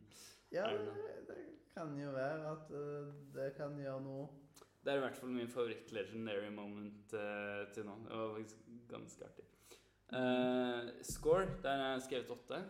Ja, 0.52 0.70
Er 0.72 1.26
det 1.28 1.38
kan 1.74 1.96
jo 2.00 2.12
være 2.12 2.52
at 2.52 2.72
øh, 2.72 3.14
det 3.36 3.54
kan 3.58 3.78
gjøre 3.78 4.02
noe 4.02 4.28
Det 4.84 4.92
er 4.92 4.98
i 4.98 5.04
hvert 5.04 5.18
fall 5.20 5.30
min 5.30 5.52
favoritt-legendary 5.52 6.50
moment 6.56 7.14
uh, 7.14 7.68
til 7.76 7.86
nå. 7.86 7.96
Det 8.08 8.18
var 8.18 8.36
faktisk 8.38 8.70
ganske 8.90 9.26
artig. 9.28 9.46
Uh, 10.10 11.04
score, 11.04 11.46
der 11.64 11.84
har 11.84 11.92
jeg 11.92 12.06
skrevet 12.08 12.32
åtte. 12.32 12.62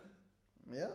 Ja. 0.74 0.88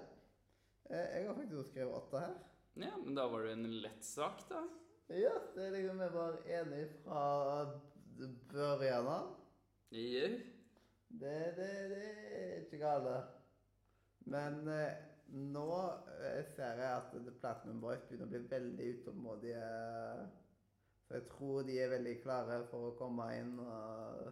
Eh, 0.89 1.06
Jeg 1.15 1.28
har 1.28 1.36
faktisk 1.36 1.71
skrevet 1.71 1.95
åtte 1.95 2.19
her. 2.19 2.36
Ja, 2.75 2.97
men 2.97 3.15
da 3.15 3.30
var 3.32 3.47
det 3.47 3.54
en 3.56 3.69
lett 3.82 4.04
sak, 4.04 4.43
da. 4.49 4.65
Ja, 5.10 5.32
det 5.56 5.65
er 5.65 5.71
liksom 5.78 6.04
vi 6.04 6.10
var 6.13 6.38
enige 6.60 6.89
fra 7.06 7.23
børjan 8.51 9.08
av. 9.08 9.32
Jau. 9.95 10.30
Det, 11.19 11.36
det, 11.58 11.67
det 11.91 12.06
er 12.39 12.56
ikke 12.65 12.80
gale. 12.82 13.15
Men 14.32 14.58
eh, 14.71 15.04
nå 15.36 15.67
eh, 16.19 16.41
ser 16.56 16.82
jeg 16.82 16.89
at 16.97 17.13
The 17.13 17.34
Platinum 17.39 17.80
Boys 17.84 18.04
begynner 18.10 18.28
å 18.28 18.34
bli 18.34 18.41
veldig 18.51 18.89
utålmodige. 18.97 19.69
Så 21.06 21.19
jeg 21.19 21.28
tror 21.30 21.63
de 21.67 21.78
er 21.84 21.91
veldig 21.93 22.15
klare 22.23 22.60
for 22.71 22.89
å 22.89 22.95
komme 22.97 23.30
inn 23.38 23.56
og 23.62 24.32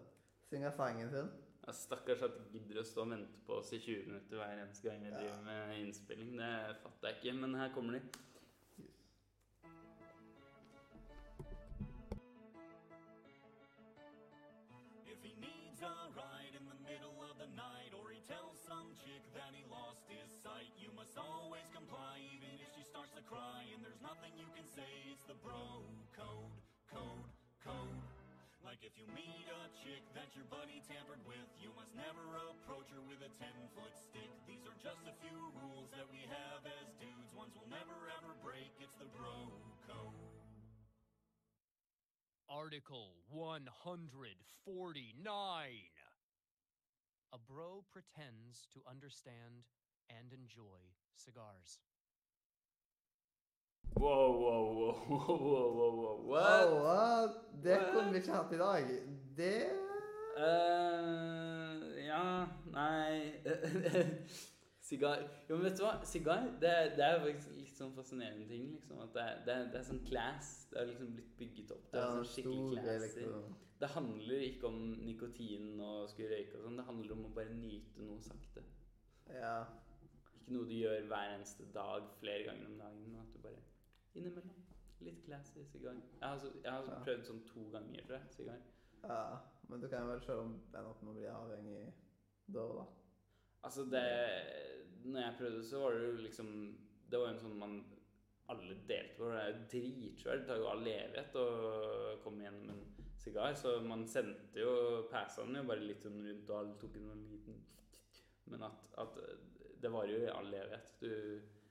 synge 0.50 0.72
sangen 0.76 1.12
sin. 1.14 1.32
Ja, 1.64 1.72
Stakkars 1.78 2.26
at 2.26 2.36
de 2.42 2.60
gidder 2.60 2.82
å 2.82 2.88
stå 2.88 3.06
og 3.06 3.12
vente 3.14 3.40
på 3.48 3.60
oss 3.62 3.70
i 3.78 3.80
20 3.80 4.10
minutter 4.10 4.42
hver 4.42 4.58
eneste 4.66 4.90
gang 4.90 5.04
vi 5.06 5.12
Ja. 5.14 5.20
driver 5.22 5.44
med 5.46 5.78
innspilling. 5.80 6.34
Det 6.42 6.54
fatter 6.82 7.08
jeg 7.12 7.20
ikke, 7.22 7.36
men 7.40 7.56
her 7.62 7.72
kommer 7.76 8.00
de. 8.00 8.02
Must 21.14 21.30
always 21.30 21.70
comply, 21.70 22.18
even 22.34 22.50
if 22.58 22.74
she 22.74 22.82
starts 22.82 23.14
to 23.14 23.22
cry. 23.30 23.62
And 23.70 23.86
there's 23.86 24.02
nothing 24.02 24.34
you 24.34 24.50
can 24.58 24.66
say, 24.66 24.90
it's 25.14 25.22
the 25.30 25.38
bro 25.46 25.86
code, 26.18 26.58
code, 26.90 27.30
code. 27.62 28.02
Like 28.66 28.82
if 28.82 28.98
you 28.98 29.06
meet 29.14 29.46
a 29.46 29.70
chick 29.78 30.02
that 30.18 30.34
your 30.34 30.50
buddy 30.50 30.82
tampered 30.90 31.22
with, 31.30 31.46
you 31.62 31.70
must 31.78 31.94
never 31.94 32.26
approach 32.50 32.90
her 32.98 33.04
with 33.06 33.22
a 33.22 33.30
10 33.38 33.46
foot 33.78 33.94
stick. 33.94 34.26
These 34.50 34.66
are 34.66 34.74
just 34.82 35.06
a 35.06 35.14
few 35.22 35.38
rules 35.62 35.94
that 35.94 36.10
we 36.10 36.26
have 36.34 36.66
as 36.82 36.90
dudes, 36.98 37.30
ones 37.38 37.54
we'll 37.54 37.70
never 37.70 38.10
ever 38.18 38.34
break. 38.42 38.74
It's 38.82 38.98
the 38.98 39.06
bro 39.14 39.54
code. 39.86 40.18
Article 42.50 43.22
149. 43.30 44.50
A 47.34 47.40
bro 47.46 47.86
pretends 47.94 48.66
to 48.74 48.82
understand 48.90 49.70
and 50.10 50.34
enjoy 50.34 50.80
cigars. 51.16 51.80
Wow, 53.96 54.32
wow, 54.44 54.64
wow, 54.74 54.96
wow, 55.10 55.38
wow, 55.40 55.94
wow, 56.00 56.18
wow. 56.26 56.64
Oh, 56.64 56.84
What? 56.84 57.36
det 57.64 57.78
kunne 57.94 58.12
vi 58.12 58.18
ikke 58.18 58.34
hatt 58.34 58.54
i 58.54 58.58
dag. 58.58 58.88
Det 59.38 59.60
uh, 60.38 62.06
ja 62.06 62.24
Nei 62.74 63.34
Sigar 64.88 65.22
Jo, 65.50 65.56
men 65.56 65.64
vet 65.68 65.78
du 65.80 65.84
hva? 65.86 65.94
Sigar, 66.06 66.48
det, 66.62 66.72
det 66.98 67.06
er 67.06 67.22
faktisk 67.24 67.54
litt 67.56 67.78
sånn 67.78 67.94
fascinerende 67.96 68.48
ting. 68.50 68.66
liksom, 68.76 68.98
At 69.06 69.14
det 69.16 69.22
er, 69.24 69.38
det 69.46 69.54
er, 69.54 69.70
det 69.72 69.80
er 69.80 69.86
sånn 69.88 70.02
class. 70.10 70.50
Det 70.74 70.82
har 70.82 70.90
liksom 70.90 71.14
blitt 71.16 71.30
bygget 71.40 71.72
opp. 71.72 71.86
Det 71.94 72.02
er 72.02 72.04
Ja, 72.04 72.10
sånn 72.18 72.28
skikkelig 72.34 72.82
classy. 72.84 73.22
liksom. 73.22 73.54
Det 73.84 73.90
handler 73.94 74.44
ikke 74.50 74.68
om 74.70 74.82
nikotin 75.08 75.70
og 75.84 76.10
skulle 76.12 76.34
røyke 76.34 76.58
og 76.60 76.66
sånn. 76.68 76.78
Det 76.82 76.86
handler 76.90 77.16
om 77.16 77.24
å 77.30 77.32
bare 77.38 77.56
nyte 77.56 78.04
noe 78.10 78.20
sakte. 78.26 78.66
Ja. 79.32 79.56
Ikke 80.44 80.54
noe 80.58 80.68
du 80.68 80.76
gjør 80.76 81.06
hver 81.08 81.34
eneste 81.38 81.66
dag 81.74 82.04
flere 82.20 82.44
ganger 82.50 82.68
om 82.68 82.78
dagen, 82.82 83.04
men 83.08 83.22
at 83.24 83.32
du 83.34 83.40
bare 83.40 83.62
innimellom. 84.20 84.60
Litt 85.04 85.24
classy 85.26 85.64
sigar. 85.68 85.96
Jeg 86.20 86.28
har, 86.30 86.38
så, 86.40 86.52
jeg 86.64 86.72
har 86.72 86.84
Ja. 86.90 87.00
prøvd 87.04 87.24
sånn 87.28 87.40
to 87.48 87.64
ganger, 87.72 88.04
tror 88.08 88.18
jeg, 88.20 88.30
sigar. 88.36 88.60
ja. 89.04 89.38
Men 89.70 89.82
du 89.82 89.88
kan 89.88 90.08
vel 90.08 90.22
selv 90.22 90.40
om 90.44 90.54
ende 90.76 90.90
opp 90.90 91.02
med 91.04 91.12
å 91.14 91.16
bli 91.18 91.26
avhengig 91.32 91.94
da, 92.52 92.66
da. 92.78 92.86
Altså, 93.64 93.86
det 93.90 94.04
Når 95.06 95.20
jeg 95.22 95.36
prøvde, 95.40 95.64
så 95.68 95.80
var 95.82 95.92
det 95.94 96.04
jo 96.06 96.12
liksom 96.24 96.78
Det 97.10 97.20
var 97.20 97.28
jo 97.28 97.34
en 97.34 97.40
sånn 97.40 97.58
man 97.60 97.74
alle 98.50 98.76
delte 98.88 99.16
på. 99.18 99.30
Det 99.32 99.40
er 99.40 99.52
jo 99.54 99.66
dritsvært. 99.72 100.40
Det 100.40 100.48
tar 100.48 100.58
jo 100.60 100.68
all 100.68 100.88
evighet 100.88 101.36
å 101.40 102.22
komme 102.24 102.44
gjennom 102.44 102.70
en 102.70 102.86
sigar. 103.18 103.54
Så 103.56 103.80
man 103.88 104.06
sendte 104.08 104.60
jo 104.60 105.08
Passa 105.12 105.46
jo 105.48 105.64
bare 105.64 105.80
litt 105.80 106.04
sånn 106.04 106.20
rundt, 106.28 106.50
og 106.50 106.58
alle 106.60 106.76
tok 106.80 106.96
en 106.98 107.28
liten 107.32 107.62
Men 108.48 108.64
at, 108.64 108.84
at 108.98 109.18
det 109.84 109.92
varer 109.94 110.14
jo 110.16 110.22
i 110.26 110.32
all 110.34 110.54
evighet. 110.54 110.94
Du 111.02 111.10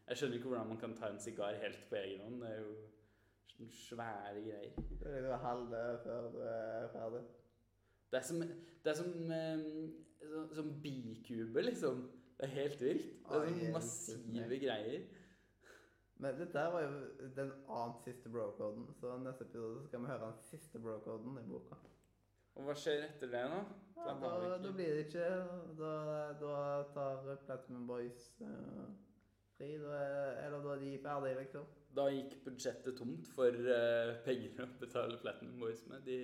Jeg 0.08 0.16
skjønner 0.18 0.36
ikke 0.36 0.48
hvordan 0.50 0.68
man 0.68 0.78
kan 0.82 0.96
ta 0.98 1.08
en 1.12 1.20
sigar 1.22 1.54
helt 1.62 1.84
på 1.88 1.96
egen 1.96 2.20
hånd. 2.24 2.40
Det 2.42 2.50
er 2.50 2.60
jo 2.60 3.68
svære 3.72 4.42
greier. 4.42 4.72
Du 5.00 5.06
er 5.30 5.36
halve 5.44 5.82
før 6.04 6.26
du 6.34 6.38
er 6.42 6.88
ferdig. 6.92 7.20
Det 8.12 8.18
er 8.18 8.26
som, 8.28 8.40
det 8.84 8.90
er 8.90 8.94
som, 8.98 9.12
eh, 9.32 9.62
så- 10.28 10.54
som 10.54 10.82
bikube, 10.82 11.62
liksom. 11.62 12.02
Det 12.36 12.44
er 12.48 12.54
helt 12.56 12.80
vilt. 12.80 13.06
Det 13.28 13.36
er 13.36 13.40
Oi, 13.40 13.52
sånn 13.52 13.72
massive 13.72 14.58
greier. 14.66 15.06
Men 16.18 16.34
dette 16.38 16.54
var 16.72 16.82
jo 16.82 16.90
den 17.36 17.52
annet 17.68 18.02
siste 18.04 18.28
bro-koden, 18.30 18.84
så 19.00 19.16
neste 19.18 19.44
episode 19.44 19.86
skal 19.86 20.00
vi 20.00 20.06
høre 20.06 20.26
den 20.26 20.42
siste 20.50 20.78
bro-koden 20.78 21.38
i 21.38 21.48
boka. 21.48 21.76
Og 22.56 22.66
hva 22.66 22.74
skjer 22.76 23.06
etter 23.06 23.30
det, 23.32 23.42
da? 23.52 23.60
Ja, 23.96 24.14
Da 24.18 24.32
da, 24.42 24.56
da 24.58 24.70
blir 24.74 24.96
det 24.96 25.06
ikke 25.06 25.26
Da, 25.78 25.92
da 26.40 26.54
tar 26.94 27.28
Platinum 27.46 27.86
Boys 27.86 28.24
uh, 28.42 28.88
fri, 29.56 29.76
da 29.78 29.92
er, 29.98 30.40
eller 30.46 30.64
da 30.64 30.72
er 30.74 30.82
de 30.82 30.92
ferdige, 31.04 31.38
liksom. 31.38 31.68
Da 31.96 32.06
gikk 32.08 32.38
budsjettet 32.44 32.96
tomt 32.98 33.28
for 33.34 33.52
uh, 33.68 34.14
penger 34.26 34.64
å 34.64 34.68
betale 34.80 35.20
Platinum 35.22 35.60
Boys 35.60 35.84
med. 35.90 36.02
De, 36.08 36.18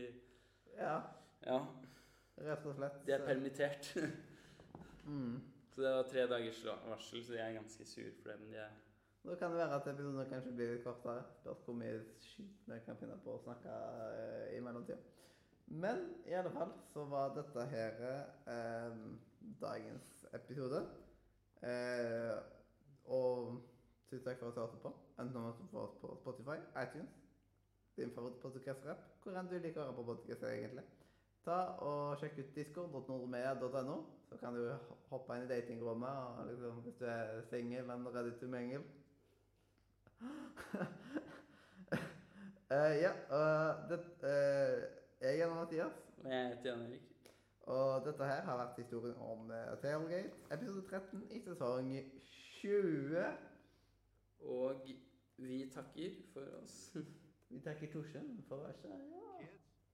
Ja, 0.79 0.97
ja, 1.47 1.61
rett 2.49 2.67
og 2.67 2.75
slett. 2.79 2.99
de 3.07 3.17
er 3.19 3.29
permittert. 3.29 3.93
Mm. 5.09 5.39
Så 5.73 5.81
det 5.81 5.91
var 5.95 6.03
tre 6.05 6.25
dagers 6.29 6.59
varsel, 6.85 7.23
så 7.25 7.33
de 7.33 7.39
er 7.41 7.55
ganske 7.55 7.85
sur 7.89 8.11
for 8.19 8.29
det. 8.29 8.35
Men 8.43 8.51
de 8.51 8.59
er 8.61 8.75
Da 9.25 9.37
kan 9.41 9.55
det 9.55 9.59
være 9.63 9.77
at 9.79 9.87
episoden 9.89 10.27
kanskje 10.29 10.53
blir 10.59 10.73
litt 10.75 10.83
kortere. 10.85 11.23
Spørs 11.39 11.63
hvor 11.65 11.77
mye 11.79 12.03
skit 12.21 12.67
vi 12.69 12.77
kan 12.85 12.99
finne 13.01 13.17
på 13.25 13.33
å 13.33 13.41
snakke 13.41 13.73
uh, 13.73 14.51
i 14.53 14.61
mellomtida. 14.61 14.99
Men 15.71 16.15
i 16.27 16.33
alle 16.33 16.51
fall 16.51 16.71
så 16.93 17.05
var 17.05 17.35
dette 17.37 17.65
her 17.71 17.99
eh, 18.49 19.01
dagens 19.61 20.25
episode. 20.35 20.81
Eh, 21.63 22.37
og 23.05 23.59
tusen 24.09 24.25
takk 24.25 24.41
for 24.41 24.49
at 24.49 24.55
du 24.57 24.61
hørte 24.61 24.83
på. 24.83 24.93
Enten 25.21 25.37
om 25.37 25.53
du 25.59 25.67
får 25.73 25.83
oss 25.87 25.97
på 26.01 26.15
Spotify, 26.21 26.57
iTunes, 26.83 27.19
din 27.97 28.15
favorittpodkast-rapp, 28.15 29.03
hvor 29.23 29.37
enn 29.37 29.51
du 29.51 29.59
liker 29.59 29.83
å 29.83 29.89
høre 29.89 29.99
på 29.99 30.07
podkast 30.13 30.47
egentlig. 30.49 30.85
Ta 31.45 31.59
og 31.85 32.21
Sjekk 32.21 32.39
ut 32.39 32.55
discord.nordmedia.no, 32.57 33.97
så 34.29 34.39
kan 34.41 34.57
du 34.57 34.65
hoppe 35.11 35.37
inn 35.37 35.47
i 35.47 35.51
datingrommet 35.51 36.47
liksom, 36.51 36.81
hvis 36.85 37.01
du 37.01 37.05
er 37.09 37.43
singel, 37.51 37.85
men 37.89 38.09
ready 38.15 38.33
to 38.41 38.49
mingle. 38.53 38.85
uh, 42.73 42.95
ja, 43.05 43.13
uh, 43.33 43.89
det, 43.91 44.01
eh, 44.29 44.98
jeg 45.21 45.41
er 45.41 45.55
Mathias, 45.55 45.93
Og 46.25 46.31
jeg 46.31 46.49
heter 46.49 46.71
Jan 46.71 46.83
Erik. 46.87 47.03
og 47.67 48.05
dette 48.05 48.25
her 48.25 48.43
har 48.43 48.57
vært 48.57 48.77
historien 48.77 49.17
om 49.17 49.51
uh, 49.51 49.75
Tailgate, 49.83 50.31
episode 50.53 50.83
13 50.89 51.25
i 51.31 51.41
sesong 51.45 51.91
20. 52.61 53.25
Og 54.41 54.89
vi 55.37 55.71
takker 55.75 56.11
for 56.33 56.63
oss. 56.63 56.97
Vi 57.51 57.61
takker 57.65 57.89
Torsen 57.93 58.45
for 58.49 58.61
å 58.61 58.67
her. 58.69 58.99
Ja. 59.09 59.28